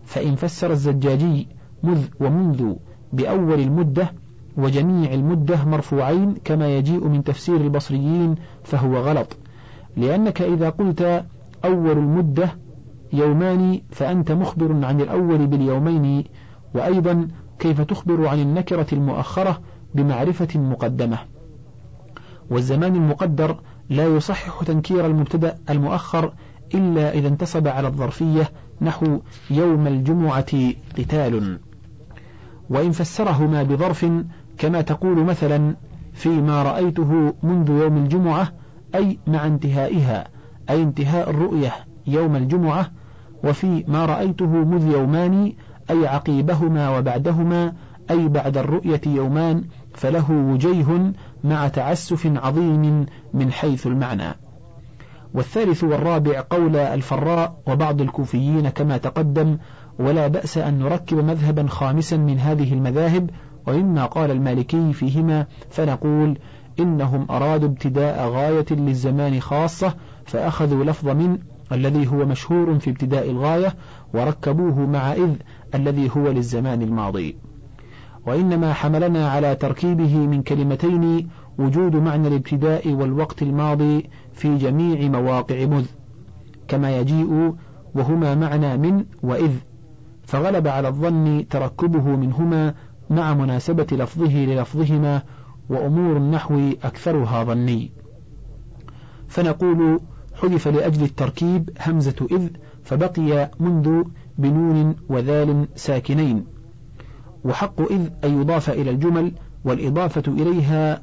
فإن 0.09 0.35
فسر 0.35 0.71
الزجاجي 0.71 1.47
مذ 1.83 2.05
ومنذ 2.19 2.73
بأول 3.13 3.59
المدة 3.59 4.13
وجميع 4.57 5.13
المدة 5.13 5.65
مرفوعين 5.65 6.35
كما 6.43 6.77
يجيء 6.77 7.07
من 7.07 7.23
تفسير 7.23 7.55
البصريين 7.55 8.35
فهو 8.63 8.97
غلط. 8.97 9.37
لأنك 9.97 10.41
إذا 10.41 10.69
قلت 10.69 11.25
أول 11.65 11.91
المدة 11.97 12.49
يومان 13.13 13.81
فأنت 13.89 14.31
مخبر 14.31 14.85
عن 14.85 15.01
الأول 15.01 15.48
باليومين 15.48 16.24
وأيضا 16.74 17.27
كيف 17.59 17.81
تخبر 17.81 18.27
عن 18.27 18.39
النكرة 18.39 18.87
المؤخرة 18.93 19.61
بمعرفة 19.95 20.59
مقدمة. 20.59 21.17
والزمان 22.50 22.95
المقدر 22.95 23.59
لا 23.89 24.05
يصحح 24.05 24.63
تنكير 24.63 25.05
المبتدأ 25.05 25.57
المؤخر 25.69 26.33
إلا 26.74 27.14
إذا 27.14 27.27
انتصب 27.27 27.68
على 27.68 27.88
الظرفية 27.88 28.51
نحو 28.82 29.20
يوم 29.50 29.88
الجمعة 29.88 30.72
قتال. 30.98 31.60
وإن 32.70 32.92
فسرهما 32.92 33.64
بظرف 33.64 34.05
كما 34.58 34.82
تقول 34.82 35.24
مثلا 35.24 35.75
فيما 36.14 36.64
رأيته 36.64 37.34
منذ 37.44 37.70
يوم 37.70 37.98
الجمعة 37.98 38.51
أي 38.96 39.20
مع 39.27 39.46
انتهائها 39.46 40.27
أي 40.70 40.84
انتهاء 40.84 41.29
الرؤية 41.29 41.72
يوم 42.08 42.36
الجمعة 42.36 42.92
وفي 43.44 43.84
ما 43.88 44.05
رأيته 44.05 44.46
مذ 44.46 44.92
يومان 44.92 45.53
أي 45.90 46.08
عقيبهما 46.08 46.98
وبعدهما 46.98 47.74
أي 48.12 48.27
بعد 48.27 48.58
الرؤية 48.58 49.01
يومان 49.08 49.64
فله 49.94 50.32
وجيه 50.32 51.14
مع 51.44 51.68
تعسف 51.68 52.32
عظيم 52.36 53.05
من 53.34 53.51
حيث 53.51 53.88
المعنى. 53.88 54.36
والثالث 55.33 55.83
والرابع 55.83 56.44
قول 56.50 56.75
الفراء 56.75 57.61
وبعض 57.68 58.01
الكوفيين 58.01 58.70
كما 58.70 58.98
تقدم 58.98 59.57
ولا 60.00 60.27
بأس 60.27 60.57
أن 60.57 60.79
نركب 60.79 61.18
مذهبا 61.18 61.68
خامسا 61.68 62.18
من 62.18 62.39
هذه 62.39 62.74
المذاهب 62.74 63.29
وإما 63.68 64.05
قال 64.05 64.31
المالكي 64.31 64.94
فيهما 64.94 65.46
فنقول 65.70 66.37
إنهم 66.79 67.25
أرادوا 67.29 67.68
ابتداء 67.68 68.29
غاية 68.29 68.65
للزمان 68.72 69.39
خاصة 69.39 69.94
فأخذوا 70.25 70.83
لفظ 70.83 71.07
من 71.09 71.37
الذي 71.72 72.07
هو 72.07 72.25
مشهور 72.25 72.79
في 72.79 72.89
ابتداء 72.89 73.29
الغاية 73.29 73.74
وركبوه 74.13 74.79
مع 74.79 75.13
إذ 75.13 75.35
الذي 75.75 76.11
هو 76.18 76.31
للزمان 76.31 76.81
الماضي. 76.81 77.35
وإنما 78.27 78.74
حملنا 78.74 79.29
على 79.29 79.55
تركيبه 79.55 80.18
من 80.18 80.42
كلمتين 80.42 81.29
وجود 81.59 81.96
معنى 81.96 82.27
الابتداء 82.27 82.92
والوقت 82.94 83.42
الماضي 83.42 84.09
في 84.39 84.57
جميع 84.57 85.09
مواقع 85.09 85.65
مذ 85.65 85.85
كما 86.67 86.97
يجيء 86.97 87.53
وهما 87.95 88.35
معنى 88.35 88.77
من 88.77 89.05
وإذ 89.23 89.51
فغلب 90.23 90.67
على 90.67 90.87
الظن 90.87 91.45
تركبه 91.49 92.03
منهما 92.03 92.73
مع 93.09 93.33
مناسبة 93.33 93.87
لفظه 93.91 94.37
للفظهما 94.37 95.21
وأمور 95.69 96.17
النحو 96.17 96.71
أكثرها 96.83 97.43
ظني. 97.43 97.91
فنقول 99.27 99.99
حذف 100.41 100.67
لأجل 100.67 101.03
التركيب 101.03 101.69
همزة 101.81 102.27
إذ 102.31 102.47
فبقي 102.83 103.51
منذ 103.59 104.03
بنون 104.37 104.95
وذال 105.09 105.67
ساكنين. 105.75 106.45
وحق 107.45 107.91
إذ 107.91 108.09
أن 108.23 108.41
يضاف 108.41 108.69
إلى 108.69 108.91
الجمل 108.91 109.31
والإضافة 109.65 110.23
إليها 110.27 111.01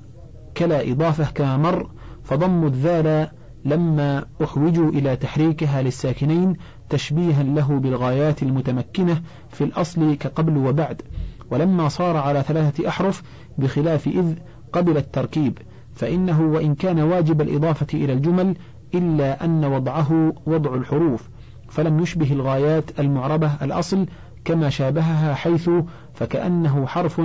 كلا 0.57 0.93
إضافة 0.93 1.25
كما 1.35 1.57
مر 1.57 1.91
فضم 2.27 2.67
الذال 2.67 3.29
لما 3.65 4.25
أحوجوا 4.45 4.91
إلى 4.91 5.17
تحريكها 5.17 5.83
للساكنين 5.83 6.57
تشبيها 6.89 7.43
له 7.43 7.79
بالغايات 7.79 8.43
المتمكنة 8.43 9.23
في 9.51 9.65
الأصل 9.65 10.15
كقبل 10.15 10.57
وبعد. 10.57 11.03
ولما 11.51 11.89
صار 11.89 12.17
على 12.17 12.43
ثلاثة 12.43 12.89
أحرف 12.89 13.23
بخلاف 13.59 14.07
إذ 14.07 14.35
قبل 14.73 14.97
التركيب 14.97 15.59
فإنه 15.95 16.43
وإن 16.43 16.75
كان 16.75 17.01
واجب 17.01 17.41
الإضافة 17.41 17.87
إلى 17.95 18.13
الجمل 18.13 18.57
إلا 18.95 19.45
أن 19.45 19.65
وضعه 19.65 20.33
وضع 20.47 20.75
الحروف 20.75 21.29
فلم 21.69 22.01
يشبه 22.01 22.33
الغايات 22.33 23.01
المعربة 23.01 23.51
الأصل 23.63 24.07
كما 24.45 24.71
شابهها 24.71 25.35
حيث 25.35 25.71
فكأنه 26.15 26.87
حرف 26.87 27.21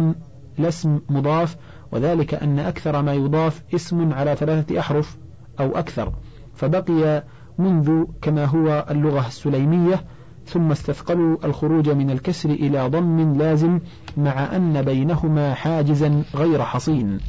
لا 0.58 0.68
اسم 0.68 1.00
مضاف 1.10 1.56
وذلك 1.92 2.34
أن 2.34 2.60
أكثر 2.60 3.02
ما 3.02 3.14
يضاف 3.14 3.64
اسم 3.76 4.14
على 4.14 4.36
ثلاثة 4.36 4.80
أحرف 4.80 5.18
أو 5.60 5.78
أكثر 5.78 6.14
فبقي 6.56 7.24
منذ 7.58 8.06
كما 8.22 8.46
هو 8.46 8.86
اللغة 8.90 9.28
السليمية 9.28 10.04
ثم 10.46 10.72
استثقلوا 10.72 11.38
الخروج 11.46 11.90
من 11.90 12.12
الكسر 12.12 12.50
إلى 12.50 12.88
ضم 12.90 13.38
لازم 13.38 13.80
مع 14.18 14.56
أن 14.56 14.82
بينهما 14.82 15.54
حاجزا 15.54 16.24
غير 16.36 16.64
حصين. 16.64 17.20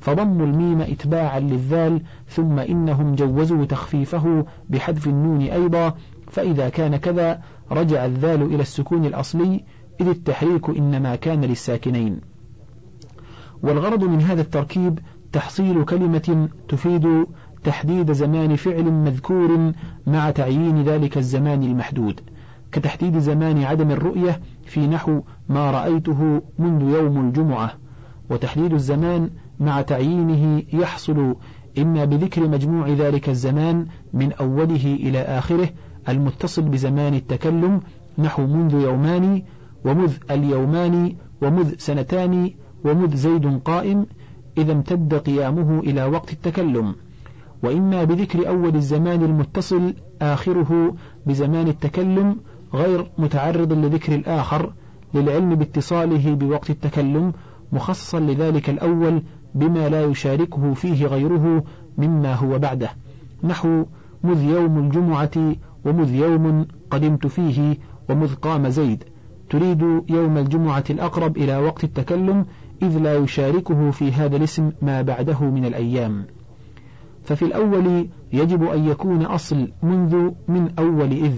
فضموا 0.00 0.46
الميم 0.46 0.80
إتباعا 0.80 1.40
للذال 1.40 2.02
ثم 2.28 2.58
إنهم 2.58 3.14
جوزوا 3.14 3.64
تخفيفه 3.64 4.46
بحذف 4.70 5.06
النون 5.06 5.40
أيضا 5.40 5.94
فإذا 6.30 6.68
كان 6.68 6.96
كذا 6.96 7.40
رجع 7.70 8.04
الذال 8.04 8.42
إلى 8.42 8.62
السكون 8.62 9.04
الأصلي 9.04 9.64
إذ 10.00 10.08
التحريك 10.08 10.70
إنما 10.70 11.16
كان 11.16 11.40
للساكنين. 11.40 12.20
والغرض 13.62 14.04
من 14.04 14.22
هذا 14.22 14.40
التركيب 14.40 14.98
تحصيل 15.32 15.84
كلمة 15.84 16.48
تفيد 16.68 17.26
تحديد 17.64 18.12
زمان 18.12 18.56
فعل 18.56 18.84
مذكور 18.84 19.72
مع 20.06 20.30
تعيين 20.30 20.82
ذلك 20.82 21.18
الزمان 21.18 21.62
المحدود 21.62 22.20
كتحديد 22.72 23.18
زمان 23.18 23.62
عدم 23.64 23.90
الرؤية 23.90 24.40
في 24.64 24.86
نحو 24.86 25.20
ما 25.48 25.70
رأيته 25.70 26.42
منذ 26.58 26.82
يوم 26.82 27.28
الجمعة 27.28 27.72
وتحديد 28.30 28.72
الزمان 28.72 29.30
مع 29.60 29.82
تعيينه 29.82 30.62
يحصل 30.72 31.36
إما 31.78 32.04
بذكر 32.04 32.48
مجموع 32.48 32.88
ذلك 32.88 33.28
الزمان 33.28 33.86
من 34.12 34.32
أوله 34.32 34.96
إلى 35.00 35.18
آخره 35.18 35.68
المتصل 36.08 36.62
بزمان 36.62 37.14
التكلم 37.14 37.80
نحو 38.18 38.46
منذ 38.46 38.74
يومان 38.74 39.42
ومذ 39.84 40.12
اليومان 40.30 41.14
ومذ 41.42 41.74
سنتان 41.78 42.50
ومذ 42.86 43.16
زيد 43.16 43.60
قائم 43.64 44.06
إذا 44.58 44.72
امتد 44.72 45.14
قيامه 45.14 45.80
إلى 45.80 46.04
وقت 46.04 46.32
التكلم. 46.32 46.94
وإما 47.62 48.04
بذكر 48.04 48.48
أول 48.48 48.76
الزمان 48.76 49.22
المتصل 49.24 49.94
آخره 50.22 50.94
بزمان 51.26 51.68
التكلم 51.68 52.36
غير 52.74 53.10
متعرض 53.18 53.72
لذكر 53.72 54.14
الآخر 54.14 54.72
للعلم 55.14 55.54
باتصاله 55.54 56.34
بوقت 56.34 56.70
التكلم 56.70 57.32
مخصصا 57.72 58.20
لذلك 58.20 58.70
الأول 58.70 59.22
بما 59.54 59.88
لا 59.88 60.04
يشاركه 60.04 60.74
فيه 60.74 61.06
غيره 61.06 61.64
مما 61.98 62.34
هو 62.34 62.58
بعده. 62.58 62.90
نحو 63.44 63.84
مذ 64.24 64.42
يوم 64.42 64.78
الجمعة 64.78 65.54
ومذ 65.84 66.14
يوم 66.14 66.66
قدمت 66.90 67.26
فيه 67.26 67.76
ومذ 68.08 68.34
قام 68.34 68.68
زيد. 68.68 69.04
تريد 69.50 69.82
يوم 70.08 70.38
الجمعة 70.38 70.84
الأقرب 70.90 71.36
إلى 71.36 71.56
وقت 71.58 71.84
التكلم 71.84 72.46
إذ 72.82 72.98
لا 72.98 73.16
يشاركه 73.16 73.90
في 73.90 74.12
هذا 74.12 74.36
الاسم 74.36 74.72
ما 74.82 75.02
بعده 75.02 75.40
من 75.44 75.64
الأيام. 75.64 76.26
ففي 77.24 77.44
الأول 77.44 78.08
يجب 78.32 78.64
أن 78.64 78.84
يكون 78.84 79.22
أصل 79.22 79.72
منذ 79.82 80.30
من 80.48 80.70
أول 80.78 81.12
إذ 81.12 81.32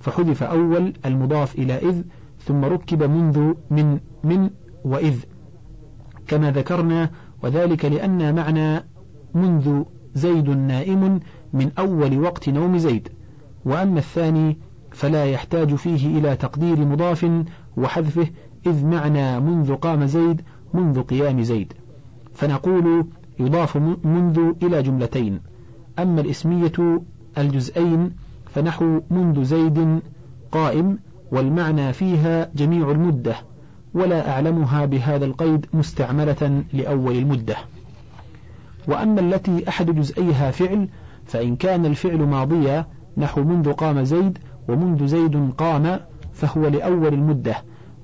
فحذف 0.00 0.42
أول 0.42 0.92
المضاف 1.06 1.54
إلى 1.54 1.72
إذ 1.78 2.02
ثم 2.40 2.64
ركب 2.64 3.02
منذ 3.02 3.52
من 3.70 3.98
من 4.24 4.50
وإذ 4.84 5.14
كما 6.28 6.50
ذكرنا 6.50 7.10
وذلك 7.42 7.84
لأن 7.84 8.34
معنى 8.34 8.84
منذ 9.34 9.82
زيد 10.14 10.48
نائم 10.50 11.20
من 11.52 11.70
أول 11.78 12.18
وقت 12.18 12.48
نوم 12.48 12.78
زيد. 12.78 13.08
وأما 13.64 13.98
الثاني 13.98 14.58
فلا 14.90 15.24
يحتاج 15.24 15.74
فيه 15.74 16.18
إلى 16.18 16.36
تقدير 16.36 16.84
مضاف 16.84 17.44
وحذفه 17.76 18.26
إذ 18.66 18.86
معنى 18.86 19.40
منذ 19.40 19.74
قام 19.74 20.06
زيد 20.06 20.42
منذ 20.76 21.02
قيام 21.02 21.42
زيد 21.42 21.72
فنقول 22.34 23.06
يضاف 23.40 23.76
منذ 24.04 24.52
إلى 24.62 24.82
جملتين 24.82 25.40
أما 25.98 26.20
الإسمية 26.20 27.02
الجزئين 27.38 28.12
فنحو 28.54 29.00
منذ 29.10 29.44
زيد 29.44 30.00
قائم 30.52 30.98
والمعنى 31.32 31.92
فيها 31.92 32.50
جميع 32.54 32.90
المدة 32.90 33.36
ولا 33.94 34.30
أعلمها 34.30 34.84
بهذا 34.84 35.24
القيد 35.24 35.66
مستعملة 35.72 36.62
لأول 36.72 37.16
المدة. 37.16 37.56
وأما 38.88 39.20
التي 39.20 39.68
أحد 39.68 39.90
جزئيها 39.90 40.50
فعل 40.50 40.88
فإن 41.26 41.56
كان 41.56 41.86
الفعل 41.86 42.18
ماضيا 42.22 42.86
نحو 43.16 43.44
منذ 43.44 43.72
قام 43.72 44.04
زيد 44.04 44.38
ومنذ 44.68 45.06
زيد 45.06 45.50
قام 45.58 46.00
فهو 46.32 46.68
لأول 46.68 47.14
المدة 47.14 47.56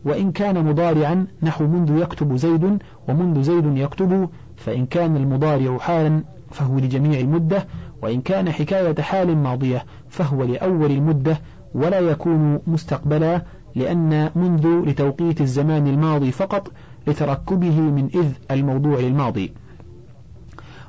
وإن 0.05 0.33
كان 0.33 0.65
مضارعا 0.65 1.27
نحو 1.43 1.67
منذ 1.67 1.99
يكتب 1.99 2.37
زيد 2.37 2.79
ومنذ 3.09 3.43
زيد 3.43 3.77
يكتب 3.77 4.29
فإن 4.57 4.87
كان 4.87 5.17
المضارع 5.17 5.79
حالا 5.79 6.23
فهو 6.51 6.79
لجميع 6.79 7.21
المدة 7.21 7.67
وإن 8.03 8.21
كان 8.21 8.51
حكاية 8.51 9.03
حال 9.03 9.37
ماضية 9.37 9.85
فهو 10.09 10.45
لأول 10.45 10.91
المدة 10.91 11.41
ولا 11.75 12.01
يكون 12.01 12.59
مستقبلا 12.67 13.43
لأن 13.75 14.31
منذ 14.35 14.67
لتوقيت 14.67 15.41
الزمان 15.41 15.87
الماضي 15.87 16.33
فقط 16.33 16.73
لتركبه 17.07 17.81
من 17.81 18.09
إذ 18.15 18.33
الموضوع 18.51 19.01
للماضي. 19.01 19.53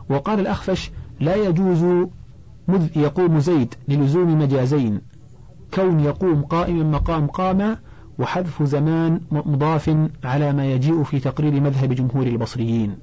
وقال 0.10 0.40
الأخفش 0.40 0.92
لا 1.20 1.36
يجوز 1.36 1.84
مذ 2.68 2.98
يقوم 2.98 3.40
زيد 3.40 3.74
للزوم 3.88 4.40
مجازين. 4.40 5.02
كون 5.74 6.00
يقوم 6.00 6.42
قائما 6.42 6.84
مقام 6.84 7.28
قام 7.28 7.78
وحذف 8.20 8.64
زمان 8.64 9.22
مضاف 9.32 9.96
على 10.24 10.54
ما 10.54 10.66
يجيء 10.66 11.04
في 11.04 11.20
تقرير 11.20 11.62
مذهب 11.62 11.94
جمهور 11.94 12.28
البصريين. 12.28 12.96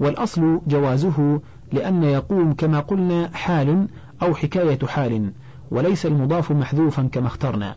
والأصل 0.00 0.60
جوازه 0.66 1.40
لأن 1.72 2.02
يقوم 2.02 2.52
كما 2.52 2.80
قلنا 2.80 3.30
حال 3.34 3.88
أو 4.22 4.34
حكاية 4.34 4.78
حال 4.86 5.32
وليس 5.70 6.06
المضاف 6.06 6.52
محذوفا 6.52 7.02
كما 7.12 7.26
اخترنا. 7.26 7.76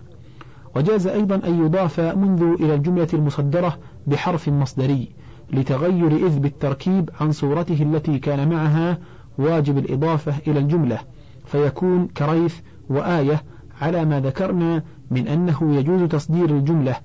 وجاز 0.75 1.07
أيضا 1.07 1.35
أن 1.35 1.65
يضاف 1.65 1.99
منذ 1.99 2.41
إلى 2.41 2.75
الجملة 2.75 3.07
المصدرة 3.13 3.77
بحرف 4.07 4.49
مصدري 4.49 5.09
لتغير 5.51 6.27
إذ 6.27 6.39
بالتركيب 6.39 7.09
عن 7.21 7.31
صورته 7.31 7.83
التي 7.83 8.19
كان 8.19 8.49
معها 8.49 8.97
واجب 9.37 9.77
الإضافة 9.77 10.33
إلى 10.47 10.59
الجملة 10.59 10.99
فيكون 11.45 12.07
كريث 12.07 12.55
وآية 12.89 13.43
على 13.81 14.05
ما 14.05 14.19
ذكرنا 14.19 14.83
من 15.13 15.27
أنه 15.27 15.75
يجوز 15.75 16.09
تصدير 16.09 16.49
الجملة 16.49 16.95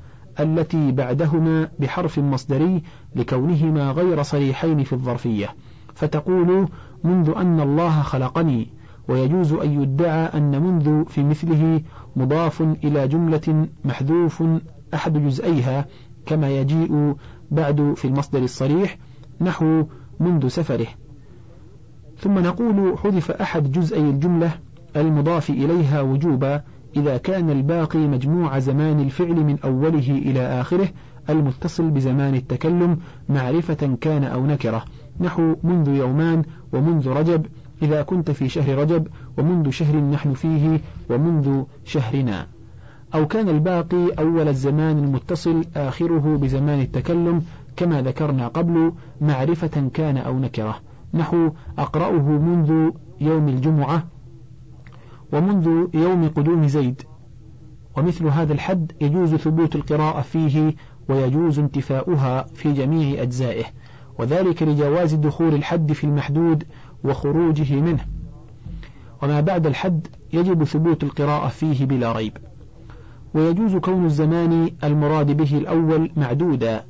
التي 0.41 0.93
بعدهما 0.93 1.69
بحرف 1.79 2.19
مصدري 2.19 2.83
لكونهما 3.17 3.91
غير 3.91 4.23
صريحين 4.23 4.85
في 4.85 4.93
الظرفية. 4.93 5.49
فتقول 5.95 6.69
منذ 7.05 7.33
أن 7.37 7.61
الله 7.61 8.03
خلقني 8.03 8.69
ويجوز 9.09 9.53
أن 9.53 9.83
يدعى 9.83 10.27
أن 10.27 10.63
منذ 10.63 11.05
في 11.05 11.25
مثله 11.25 11.81
مضاف 12.17 12.63
إلى 12.85 13.09
جملة 13.09 13.69
محذوف 13.85 14.43
أحد 14.95 15.25
جزئيها 15.27 15.87
كما 16.27 16.51
يجيء 16.51 17.15
بعد 17.51 17.93
في 17.97 18.05
المصدر 18.05 18.43
الصريح 18.43 18.99
نحو 19.41 19.85
منذ 20.21 20.49
سفره. 20.49 20.87
ثم 22.19 22.39
نقول 22.39 22.99
حذف 22.99 23.31
أحد 23.31 23.73
جزئي 23.73 24.11
الجملة 24.11 24.51
المضاف 24.97 25.51
إليها 25.51 26.01
وجوبا 26.01 26.63
إذا 26.97 27.17
كان 27.17 27.51
الباقي 27.51 27.99
مجموع 27.99 28.59
زمان 28.59 29.01
الفعل 29.01 29.35
من 29.35 29.59
أوله 29.65 30.11
إلى 30.11 30.61
آخره 30.61 30.89
المتصل 31.31 31.91
بزمان 31.91 32.35
التكلم 32.35 32.99
معرفة 33.29 33.97
كان 34.01 34.25
أو 34.25 34.47
نكرة. 34.47 34.85
نحو 35.21 35.57
منذ 35.63 35.89
يومان 35.89 36.43
ومنذ 36.73 37.09
رجب 37.09 37.47
إذا 37.83 38.03
كنت 38.03 38.31
في 38.31 38.49
شهر 38.49 38.79
رجب 38.79 39.09
ومنذ 39.39 39.71
شهر 39.71 39.97
نحن 39.97 40.35
فيه 40.35 40.81
ومنذ 41.11 41.63
شهرنا. 41.85 42.47
أو 43.15 43.27
كان 43.27 43.49
الباقي 43.49 44.09
أول 44.19 44.49
الزمان 44.49 44.99
المتصل 44.99 45.65
آخره 45.77 46.39
بزمان 46.43 46.81
التكلم 46.81 47.43
كما 47.77 48.03
ذكرنا 48.03 48.49
قبل 48.49 48.93
معرفة 49.21 49.91
كان 49.95 50.17
أو 50.17 50.39
نكرة. 50.39 50.77
نحو 51.15 51.51
أقرأه 51.79 52.23
منذ 52.23 52.91
يوم 53.21 53.49
الجمعة 53.49 54.05
ومنذ 55.33 55.87
يوم 55.95 56.29
قدوم 56.29 56.67
زيد. 56.67 57.03
ومثل 57.97 58.27
هذا 58.27 58.53
الحد 58.53 58.93
يجوز 59.01 59.35
ثبوت 59.35 59.77
القراءة 59.77 60.21
فيه 60.21 60.75
ويجوز 61.09 61.59
انتفاؤها 61.59 62.43
في 62.43 62.73
جميع 62.73 63.23
أجزائه 63.23 63.65
وذلك 64.19 64.63
لجواز 64.63 65.15
دخول 65.15 65.55
الحد 65.55 65.93
في 65.93 66.05
المحدود 66.05 66.65
وخروجه 67.05 67.81
منه. 67.81 68.07
وما 69.23 69.41
بعد 69.41 69.67
الحد 69.67 70.07
يجب 70.33 70.65
ثبوت 70.65 71.05
القراءة 71.05 71.49
فيه 71.49 71.87
بلا 71.87 72.13
ريب. 72.13 72.37
ويجوز 73.35 73.77
كون 73.77 74.05
الزمان 74.05 74.71
المراد 74.85 75.37
به 75.37 75.59
الأول 75.59 76.11
معدودا 76.17 76.85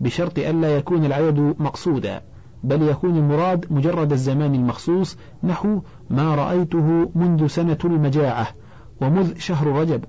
بشرط 0.00 0.38
ألا 0.38 0.76
يكون 0.76 1.04
العدد 1.04 1.54
مقصودا. 1.58 2.22
بل 2.64 2.82
يكون 2.82 3.16
المراد 3.16 3.66
مجرد 3.70 4.12
الزمان 4.12 4.54
المخصوص 4.54 5.16
نحو 5.44 5.80
ما 6.10 6.34
رأيته 6.34 7.10
منذ 7.14 7.46
سنة 7.46 7.78
المجاعة 7.84 8.48
ومذ 9.00 9.38
شهر 9.38 9.66
رجب 9.66 10.04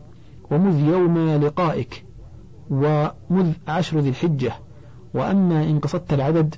ومذ 0.52 0.80
يوم 0.80 1.18
لقائك 1.18 2.06
ومذ 2.70 3.52
عشر 3.68 4.00
ذي 4.00 4.10
الحجة. 4.10 4.54
وأما 5.14 5.64
إن 5.64 5.80
قصدت 5.80 6.14
العدد 6.14 6.56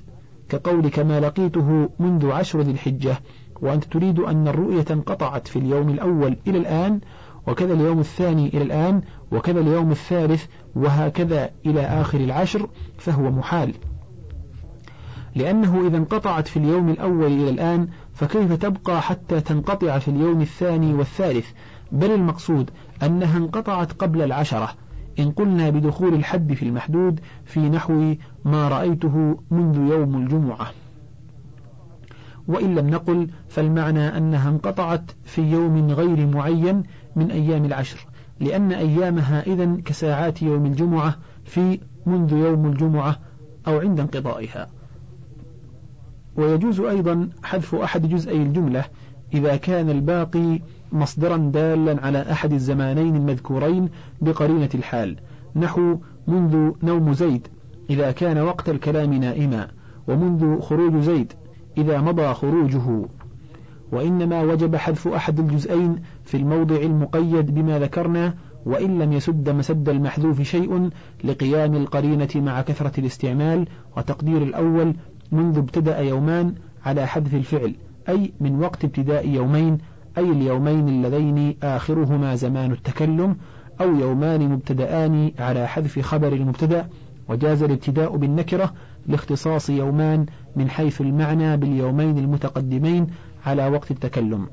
كقولك 0.48 0.98
ما 0.98 1.20
لقيته 1.20 1.88
منذ 1.98 2.30
عشر 2.30 2.60
ذي 2.60 2.70
الحجة 2.70 3.16
وأنت 3.62 3.84
تريد 3.84 4.18
أن 4.18 4.48
الرؤية 4.48 4.84
انقطعت 4.90 5.48
في 5.48 5.58
اليوم 5.58 5.88
الأول 5.88 6.36
إلى 6.46 6.58
الآن 6.58 7.00
وكذا 7.46 7.72
اليوم 7.72 7.98
الثاني 7.98 8.48
إلى 8.48 8.62
الآن 8.62 9.02
وكذا 9.32 9.60
اليوم 9.60 9.90
الثالث 9.90 10.46
وهكذا 10.76 11.50
إلى 11.66 11.80
آخر 11.80 12.20
العشر 12.20 12.68
فهو 12.98 13.30
محال. 13.30 13.74
لأنه 15.34 15.86
إذا 15.86 15.96
انقطعت 15.96 16.48
في 16.48 16.56
اليوم 16.56 16.88
الأول 16.88 17.26
إلى 17.26 17.50
الآن 17.50 17.88
فكيف 18.14 18.52
تبقى 18.52 19.02
حتى 19.02 19.40
تنقطع 19.40 19.98
في 19.98 20.08
اليوم 20.08 20.40
الثاني 20.40 20.94
والثالث؟ 20.94 21.46
بل 21.92 22.10
المقصود 22.10 22.70
أنها 23.02 23.38
انقطعت 23.38 23.92
قبل 23.92 24.22
العشرة. 24.22 24.68
إن 25.18 25.30
قلنا 25.30 25.70
بدخول 25.70 26.14
الحد 26.14 26.52
في 26.52 26.62
المحدود 26.62 27.20
في 27.44 27.60
نحو 27.60 28.14
ما 28.44 28.68
رأيته 28.68 29.38
منذ 29.50 29.76
يوم 29.90 30.16
الجمعة. 30.16 30.66
وإن 32.48 32.74
لم 32.74 32.90
نقل 32.90 33.28
فالمعنى 33.48 34.16
أنها 34.18 34.50
انقطعت 34.50 35.10
في 35.24 35.42
يوم 35.42 35.90
غير 35.90 36.26
معين 36.26 36.82
من 37.16 37.30
أيام 37.30 37.64
العشر. 37.64 38.06
لأن 38.40 38.72
أيامها 38.72 39.42
إذا 39.46 39.76
كساعات 39.84 40.42
يوم 40.42 40.66
الجمعة 40.66 41.16
في 41.44 41.80
منذ 42.06 42.32
يوم 42.32 42.66
الجمعة 42.66 43.18
أو 43.66 43.78
عند 43.78 44.00
انقضائها. 44.00 44.81
ويجوز 46.36 46.80
أيضا 46.80 47.28
حذف 47.42 47.74
أحد 47.74 48.08
جزئي 48.08 48.42
الجملة 48.42 48.84
إذا 49.34 49.56
كان 49.56 49.90
الباقي 49.90 50.60
مصدرا 50.92 51.36
دالا 51.36 52.06
على 52.06 52.32
أحد 52.32 52.52
الزمانين 52.52 53.16
المذكورين 53.16 53.88
بقرينة 54.20 54.68
الحال 54.74 55.16
نحو 55.56 55.96
منذ 56.26 56.70
نوم 56.82 57.12
زيد 57.12 57.48
إذا 57.90 58.12
كان 58.12 58.38
وقت 58.38 58.68
الكلام 58.68 59.14
نائما 59.14 59.68
ومنذ 60.08 60.60
خروج 60.60 60.96
زيد 60.96 61.32
إذا 61.78 62.00
مضى 62.00 62.34
خروجه. 62.34 63.06
وإنما 63.92 64.42
وجب 64.42 64.76
حذف 64.76 65.08
أحد 65.08 65.40
الجزئين 65.40 65.96
في 66.24 66.36
الموضع 66.36 66.76
المقيد 66.76 67.54
بما 67.54 67.78
ذكرنا 67.78 68.34
وإن 68.66 68.98
لم 68.98 69.12
يسد 69.12 69.50
مسد 69.50 69.88
المحذوف 69.88 70.42
شيء 70.42 70.90
لقيام 71.24 71.74
القرينة 71.74 72.28
مع 72.36 72.62
كثرة 72.62 73.00
الاستعمال 73.00 73.68
وتقدير 73.96 74.42
الأول 74.42 74.94
منذ 75.32 75.58
ابتدأ 75.58 75.98
يومان 75.98 76.54
على 76.84 77.06
حذف 77.06 77.34
الفعل 77.34 77.74
أي 78.08 78.32
من 78.40 78.60
وقت 78.60 78.84
ابتداء 78.84 79.28
يومين 79.28 79.78
أي 80.18 80.30
اليومين 80.30 80.88
اللذين 80.88 81.56
آخرهما 81.62 82.34
زمان 82.34 82.72
التكلم 82.72 83.36
أو 83.80 83.96
يومان 83.96 84.48
مبتدآن 84.48 85.32
على 85.38 85.68
حذف 85.68 85.98
خبر 85.98 86.32
المبتدأ 86.32 86.88
وجاز 87.28 87.62
الابتداء 87.62 88.16
بالنكرة 88.16 88.72
لاختصاص 89.06 89.70
يومان 89.70 90.26
من 90.56 90.70
حيث 90.70 91.00
المعنى 91.00 91.56
باليومين 91.56 92.18
المتقدمين 92.18 93.06
على 93.46 93.68
وقت 93.68 93.90
التكلم. 93.90 94.46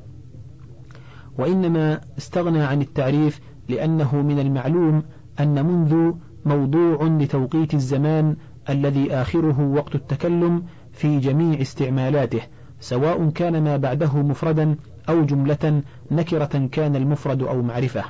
وإنما 1.37 2.01
استغنى 2.17 2.61
عن 2.61 2.81
التعريف 2.81 3.39
لأنه 3.69 4.21
من 4.21 4.39
المعلوم 4.39 5.03
أن 5.39 5.65
منذ 5.65 6.11
موضوع 6.45 7.03
لتوقيت 7.03 7.73
الزمان 7.73 8.35
الذي 8.69 9.13
آخره 9.13 9.61
وقت 9.61 9.95
التكلم 9.95 10.63
في 10.91 11.19
جميع 11.19 11.61
استعمالاته 11.61 12.41
سواء 12.79 13.29
كان 13.29 13.63
ما 13.63 13.77
بعده 13.77 14.21
مفردا 14.21 14.75
أو 15.09 15.25
جملة 15.25 15.81
نكرة 16.11 16.67
كان 16.71 16.95
المفرد 16.95 17.43
أو 17.43 17.61
معرفة. 17.61 18.03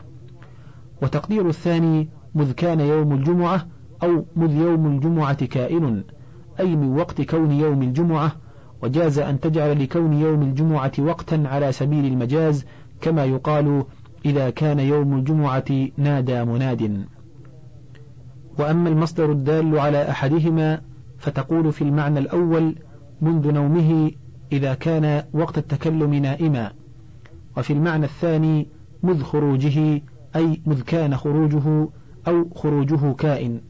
وتقدير 1.02 1.50
الثاني 1.50 2.10
مذ 2.36 2.52
كان 2.52 2.80
يوم 2.80 3.14
الجمعة 3.14 3.68
أو 4.04 4.26
مذ 4.36 4.56
يوم 4.56 4.88
الجمعة 4.88 5.46
كائن 5.46 6.04
أي 6.60 6.76
من 6.76 6.98
وقت 6.98 7.22
كون 7.22 7.52
يوم 7.52 7.82
الجمعة 7.84 8.32
وجاز 8.82 9.20
أن 9.20 9.40
تجعل 9.40 9.84
لكون 9.84 10.14
يوم 10.14 10.42
الجمعة 10.42 10.92
وقتا 11.00 11.44
على 11.46 11.72
سبيل 11.72 12.06
المجاز 12.06 12.66
كما 13.02 13.26
يقال 13.26 13.84
إذا 14.26 14.50
كان 14.50 14.80
يوم 14.80 15.18
الجمعة 15.18 15.90
نادى 15.98 16.44
مناد. 16.46 17.06
وأما 18.60 18.90
المصدر 18.90 19.32
الدال 19.32 19.80
على 19.80 20.10
أحدهما 20.10 20.82
فتقول 21.18 21.72
في 21.72 21.82
المعنى 21.82 22.20
الأول 22.20 22.76
منذ 23.22 23.52
نومه 23.52 24.12
إذا 24.52 24.74
كان 24.74 25.24
وقت 25.34 25.58
التكلم 25.58 26.14
نائما 26.14 26.72
وفي 27.58 27.74
المعنى 27.74 28.06
الثاني 28.06 28.68
مذ 29.04 29.24
خروجه 29.24 30.02
أي 30.36 30.62
مذ 30.66 30.82
كان 30.82 31.18
خروجه 31.18 31.88
أو 32.28 32.50
خروجه 32.56 33.14
كائن. 33.14 33.62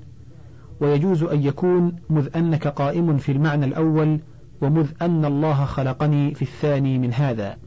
ويجوز 0.81 1.23
أن 1.23 1.43
يكون 1.43 1.95
مذ 2.09 2.27
أنك 2.35 2.67
قائم 2.67 3.17
في 3.17 3.31
المعنى 3.31 3.65
الأول 3.65 4.19
ومذ 4.61 4.87
أن 5.01 5.25
الله 5.25 5.65
خلقني 5.65 6.33
في 6.33 6.41
الثاني 6.41 6.99
من 6.99 7.13
هذا. 7.13 7.57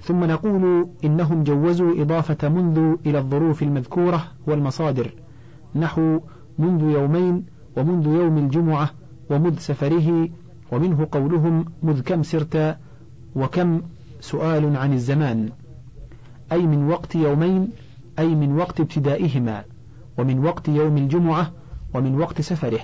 ثم 0.00 0.24
نقول 0.24 0.88
إنهم 1.04 1.42
جوزوا 1.42 2.02
إضافة 2.02 2.48
منذ 2.48 2.96
إلى 3.06 3.18
الظروف 3.18 3.62
المذكورة 3.62 4.24
والمصادر. 4.46 5.25
نحو 5.76 6.20
منذ 6.58 6.82
يومين 6.82 7.44
ومنذ 7.76 8.06
يوم 8.06 8.38
الجمعة 8.38 8.90
ومذ 9.30 9.58
سفره 9.58 10.28
ومنه 10.72 11.08
قولهم 11.12 11.64
مذ 11.82 12.00
كم 12.02 12.22
سرت 12.22 12.76
وكم 13.36 13.82
سؤال 14.20 14.76
عن 14.76 14.92
الزمان. 14.92 15.48
أي 16.52 16.66
من 16.66 16.88
وقت 16.88 17.14
يومين 17.14 17.68
أي 18.18 18.34
من 18.34 18.56
وقت 18.56 18.80
ابتدائهما 18.80 19.64
ومن 20.18 20.38
وقت 20.38 20.68
يوم 20.68 20.96
الجمعة 20.96 21.52
ومن 21.94 22.20
وقت 22.20 22.40
سفره 22.40 22.80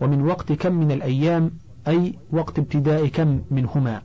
ومن 0.00 0.22
وقت 0.22 0.52
كم 0.52 0.72
من 0.72 0.92
الأيام 0.92 1.50
أي 1.88 2.14
وقت 2.32 2.58
ابتداء 2.58 3.06
كم 3.06 3.40
منهما. 3.50 4.02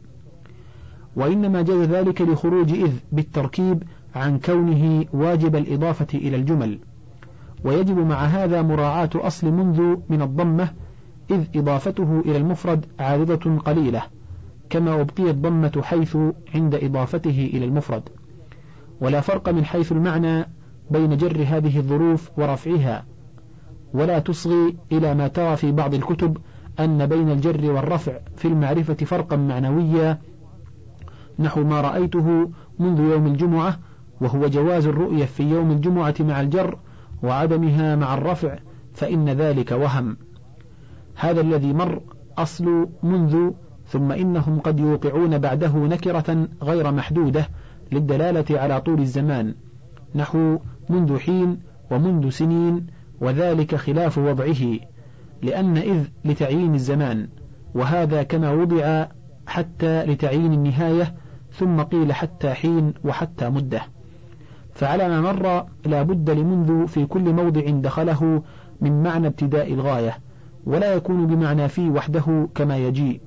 وإنما 1.16 1.62
جاز 1.62 1.90
ذلك 1.90 2.22
لخروج 2.22 2.74
إذ 2.74 2.92
بالتركيب 3.12 3.84
عن 4.16 4.40
كونه 4.40 5.06
واجب 5.14 5.56
الإضافة 5.56 6.08
إلى 6.14 6.36
الجمل. 6.36 6.80
ويجب 7.66 7.98
مع 7.98 8.26
هذا 8.26 8.62
مراعاة 8.62 9.10
أصل 9.16 9.52
منذ 9.52 9.96
من 10.10 10.22
الضمة 10.22 10.70
إذ 11.32 11.44
إضافته 11.56 12.20
إلى 12.26 12.38
المفرد 12.38 12.86
عارضة 13.00 13.58
قليلة 13.58 14.02
كما 14.70 15.02
أبقيت 15.02 15.36
ضمة 15.36 15.82
حيث 15.84 16.18
عند 16.56 16.76
إضافته 16.76 17.50
إلى 17.54 17.66
المفرد. 17.66 18.10
ولا 19.02 19.22
فرق 19.22 19.50
من 19.50 19.66
حيث 19.66 19.92
المعنى 19.92 20.46
بين 20.92 21.18
جر 21.18 21.46
هذه 21.48 21.78
الظروف 21.78 22.32
ورفعها 22.38 23.06
ولا 23.94 24.20
تصغي 24.20 24.76
إلى 24.92 25.14
ما 25.14 25.28
ترى 25.28 25.56
في 25.56 25.72
بعض 25.72 25.94
الكتب 25.94 26.38
أن 26.80 27.06
بين 27.06 27.32
الجر 27.32 27.72
والرفع 27.72 28.14
في 28.36 28.48
المعرفة 28.48 28.94
فرقا 28.94 29.36
معنويا. 29.36 30.20
نحو 31.40 31.64
ما 31.64 31.82
رأيته 31.82 32.50
منذ 32.80 33.00
يوم 33.00 33.28
الجمعة 33.28 33.80
وهو 34.22 34.48
جواز 34.48 34.88
الرؤية 34.88 35.26
في 35.26 35.44
يوم 35.44 35.72
الجمعة 35.72 36.16
مع 36.20 36.42
الجر 36.42 36.78
وعدمها 37.26 37.96
مع 37.96 38.14
الرفع 38.14 38.56
فإن 38.94 39.30
ذلك 39.30 39.72
وهم. 39.72 40.18
هذا 41.16 41.42
الذي 41.42 41.74
مر 41.74 42.02
أصل 42.38 42.90
منذ 43.04 43.52
ثم 43.88 44.12
إنهم 44.12 44.60
قد 44.60 44.80
يوقعون 44.80 45.38
بعده 45.38 45.78
نكرة 45.78 46.48
غير 46.64 46.92
محدودة 46.92 47.50
للدلالة 47.92 48.60
على 48.60 48.82
طول 48.82 49.00
الزمان. 49.02 49.56
نحو 50.16 50.60
منذ 50.90 51.18
حين 51.18 51.60
ومنذ 51.92 52.30
سنين 52.30 52.88
وذلك 53.22 53.76
خلاف 53.76 54.18
وضعه 54.18 54.80
لأن 55.42 55.78
إذ 55.78 56.04
لتعيين 56.26 56.76
الزمان 56.76 57.28
وهذا 57.76 58.24
كما 58.24 58.52
وضع 58.52 59.06
حتى 59.48 60.06
لتعيين 60.06 60.54
النهاية 60.54 61.16
ثم 61.52 61.82
قيل 61.82 62.14
حتى 62.14 62.54
حين 62.54 62.94
وحتى 63.04 63.50
مدة. 63.50 63.95
فعلى 64.76 65.10
ما 65.10 65.22
مر 65.22 65.66
لا 65.86 66.02
بد 66.04 66.30
لمنذ 66.30 66.88
في 66.88 67.06
كل 67.06 67.34
موضع 67.34 67.62
دخله 67.70 68.44
من 68.82 69.04
معنى 69.04 69.28
ابتداء 69.28 69.74
الغاية 69.74 70.18
ولا 70.66 70.94
يكون 70.94 71.28
بمعنى 71.28 71.68
في 71.68 71.90
وحده 71.90 72.48
كما 72.56 72.78
يجيء. 72.78 73.22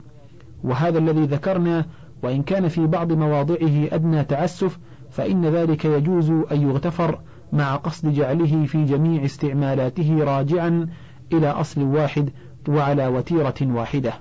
وهذا 0.64 0.98
الذي 0.98 1.24
ذكرنا 1.24 1.84
وإن 2.22 2.42
كان 2.42 2.68
في 2.68 2.86
بعض 2.86 3.12
مواضعه 3.12 3.88
أدنى 3.92 4.24
تعسف 4.24 4.78
فإن 5.10 5.46
ذلك 5.46 5.84
يجوز 5.84 6.30
أن 6.30 6.62
يغتفر 6.62 7.20
مع 7.52 7.76
قصد 7.76 8.14
جعله 8.14 8.66
في 8.66 8.84
جميع 8.84 9.24
استعمالاته 9.24 10.24
راجعا 10.24 10.88
إلى 11.32 11.48
أصل 11.50 11.82
واحد 11.82 12.30
وعلى 12.68 13.06
وتيرة 13.06 13.54
واحدة. 13.62 14.12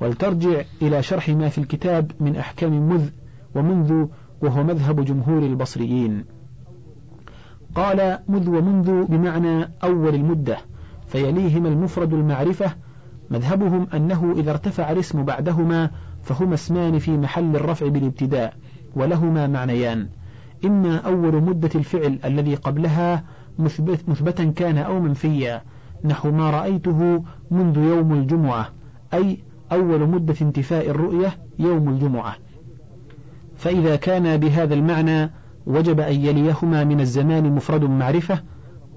ولترجع 0.00 0.62
إلى 0.82 1.02
شرح 1.02 1.28
ما 1.28 1.48
في 1.48 1.58
الكتاب 1.58 2.12
من 2.20 2.36
أحكام 2.36 2.88
مذ 2.88 3.08
ومنذ 3.54 4.06
وهو 4.42 4.62
مذهب 4.62 5.04
جمهور 5.04 5.42
البصريين. 5.42 6.24
قال 7.74 8.18
مذ 8.28 8.48
ومنذ 8.48 9.04
بمعنى 9.04 9.70
أول 9.84 10.14
المدة 10.14 10.58
فيليهما 11.08 11.68
المفرد 11.68 12.14
المعرفة 12.14 12.72
مذهبهم 13.30 13.86
أنه 13.94 14.34
إذا 14.36 14.50
ارتفع 14.50 14.90
الاسم 14.90 15.24
بعدهما 15.24 15.90
فهما 16.22 16.54
اسمان 16.54 16.98
في 16.98 17.16
محل 17.16 17.56
الرفع 17.56 17.88
بالابتداء 17.88 18.54
ولهما 18.94 19.46
معنيان. 19.46 20.08
إما 20.64 20.96
أول 20.96 21.42
مدة 21.42 21.70
الفعل 21.74 22.18
الذي 22.24 22.54
قبلها 22.54 23.24
مثبت 23.58 24.08
مثبتا 24.08 24.44
كان 24.44 24.78
أو 24.78 25.00
منفيا 25.00 25.62
نحو 26.04 26.30
ما 26.30 26.50
رأيته 26.50 27.24
منذ 27.50 27.78
يوم 27.78 28.12
الجمعة 28.12 28.68
أي 29.14 29.38
أول 29.72 30.08
مدة 30.08 30.34
انتفاء 30.42 30.90
الرؤية 30.90 31.38
يوم 31.58 31.88
الجمعة. 31.88 32.36
فإذا 33.58 33.96
كان 33.96 34.36
بهذا 34.36 34.74
المعنى 34.74 35.30
وجب 35.66 36.00
أن 36.00 36.14
يليهما 36.14 36.84
من 36.84 37.00
الزمان 37.00 37.54
مفرد 37.54 37.84
معرفة 37.84 38.40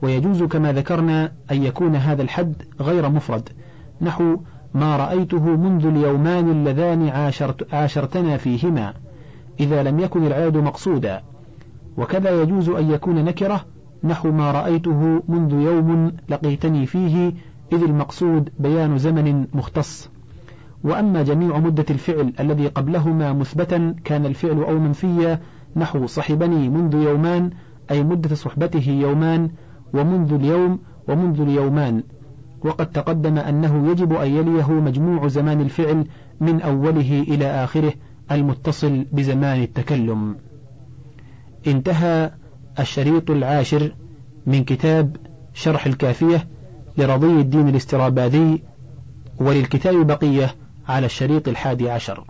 ويجوز 0.01 0.43
كما 0.43 0.73
ذكرنا 0.73 1.31
أن 1.51 1.63
يكون 1.63 1.95
هذا 1.95 2.21
الحد 2.21 2.53
غير 2.81 3.09
مفرد. 3.09 3.49
نحو 4.01 4.37
ما 4.73 4.97
رأيته 4.97 5.45
منذ 5.57 5.85
اليومان 5.85 6.51
اللذان 6.51 7.09
عاشرت 7.09 7.73
عاشرتنا 7.73 8.37
فيهما 8.37 8.93
إذا 9.59 9.83
لم 9.83 9.99
يكن 9.99 10.27
العدد 10.27 10.57
مقصودا. 10.57 11.21
وكذا 11.97 12.41
يجوز 12.41 12.69
أن 12.69 12.91
يكون 12.91 13.25
نكرة 13.25 13.65
نحو 14.03 14.31
ما 14.31 14.51
رأيته 14.51 15.23
منذ 15.27 15.53
يوم 15.53 16.11
لقيتني 16.29 16.85
فيه 16.85 17.33
إذ 17.73 17.83
المقصود 17.83 18.49
بيان 18.59 18.97
زمن 18.97 19.47
مختص. 19.53 20.09
وأما 20.83 21.23
جميع 21.23 21.59
مدة 21.59 21.85
الفعل 21.89 22.33
الذي 22.39 22.67
قبلهما 22.67 23.33
مثبتا 23.33 23.95
كان 24.03 24.25
الفعل 24.25 24.63
أو 24.63 24.79
منفيا 24.79 25.39
نحو 25.75 26.05
صحبني 26.05 26.69
منذ 26.69 26.95
يومان 26.95 27.49
أي 27.91 28.03
مدة 28.03 28.35
صحبته 28.35 28.89
يومان 28.89 29.49
ومنذ 29.93 30.33
اليوم 30.33 30.79
ومنذ 31.07 31.41
اليومان. 31.41 32.03
وقد 32.63 32.91
تقدم 32.91 33.37
أنه 33.37 33.91
يجب 33.91 34.13
أن 34.13 34.35
يليه 34.35 34.71
مجموع 34.71 35.27
زمان 35.27 35.61
الفعل 35.61 36.05
من 36.41 36.61
أوله 36.61 37.25
إلى 37.27 37.45
آخره 37.45 37.93
المتصل 38.31 39.05
بزمان 39.11 39.61
التكلم. 39.61 40.35
انتهى 41.67 42.31
الشريط 42.79 43.31
العاشر 43.31 43.91
من 44.45 44.63
كتاب 44.63 45.17
شرح 45.53 45.85
الكافية 45.85 46.47
لرضي 46.97 47.41
الدين 47.41 47.67
الاستراباذي 47.67 48.63
وللكتاب 49.39 50.07
بقية 50.07 50.55
على 50.87 51.05
الشريط 51.05 51.47
الحادي 51.47 51.89
عشر. 51.89 52.25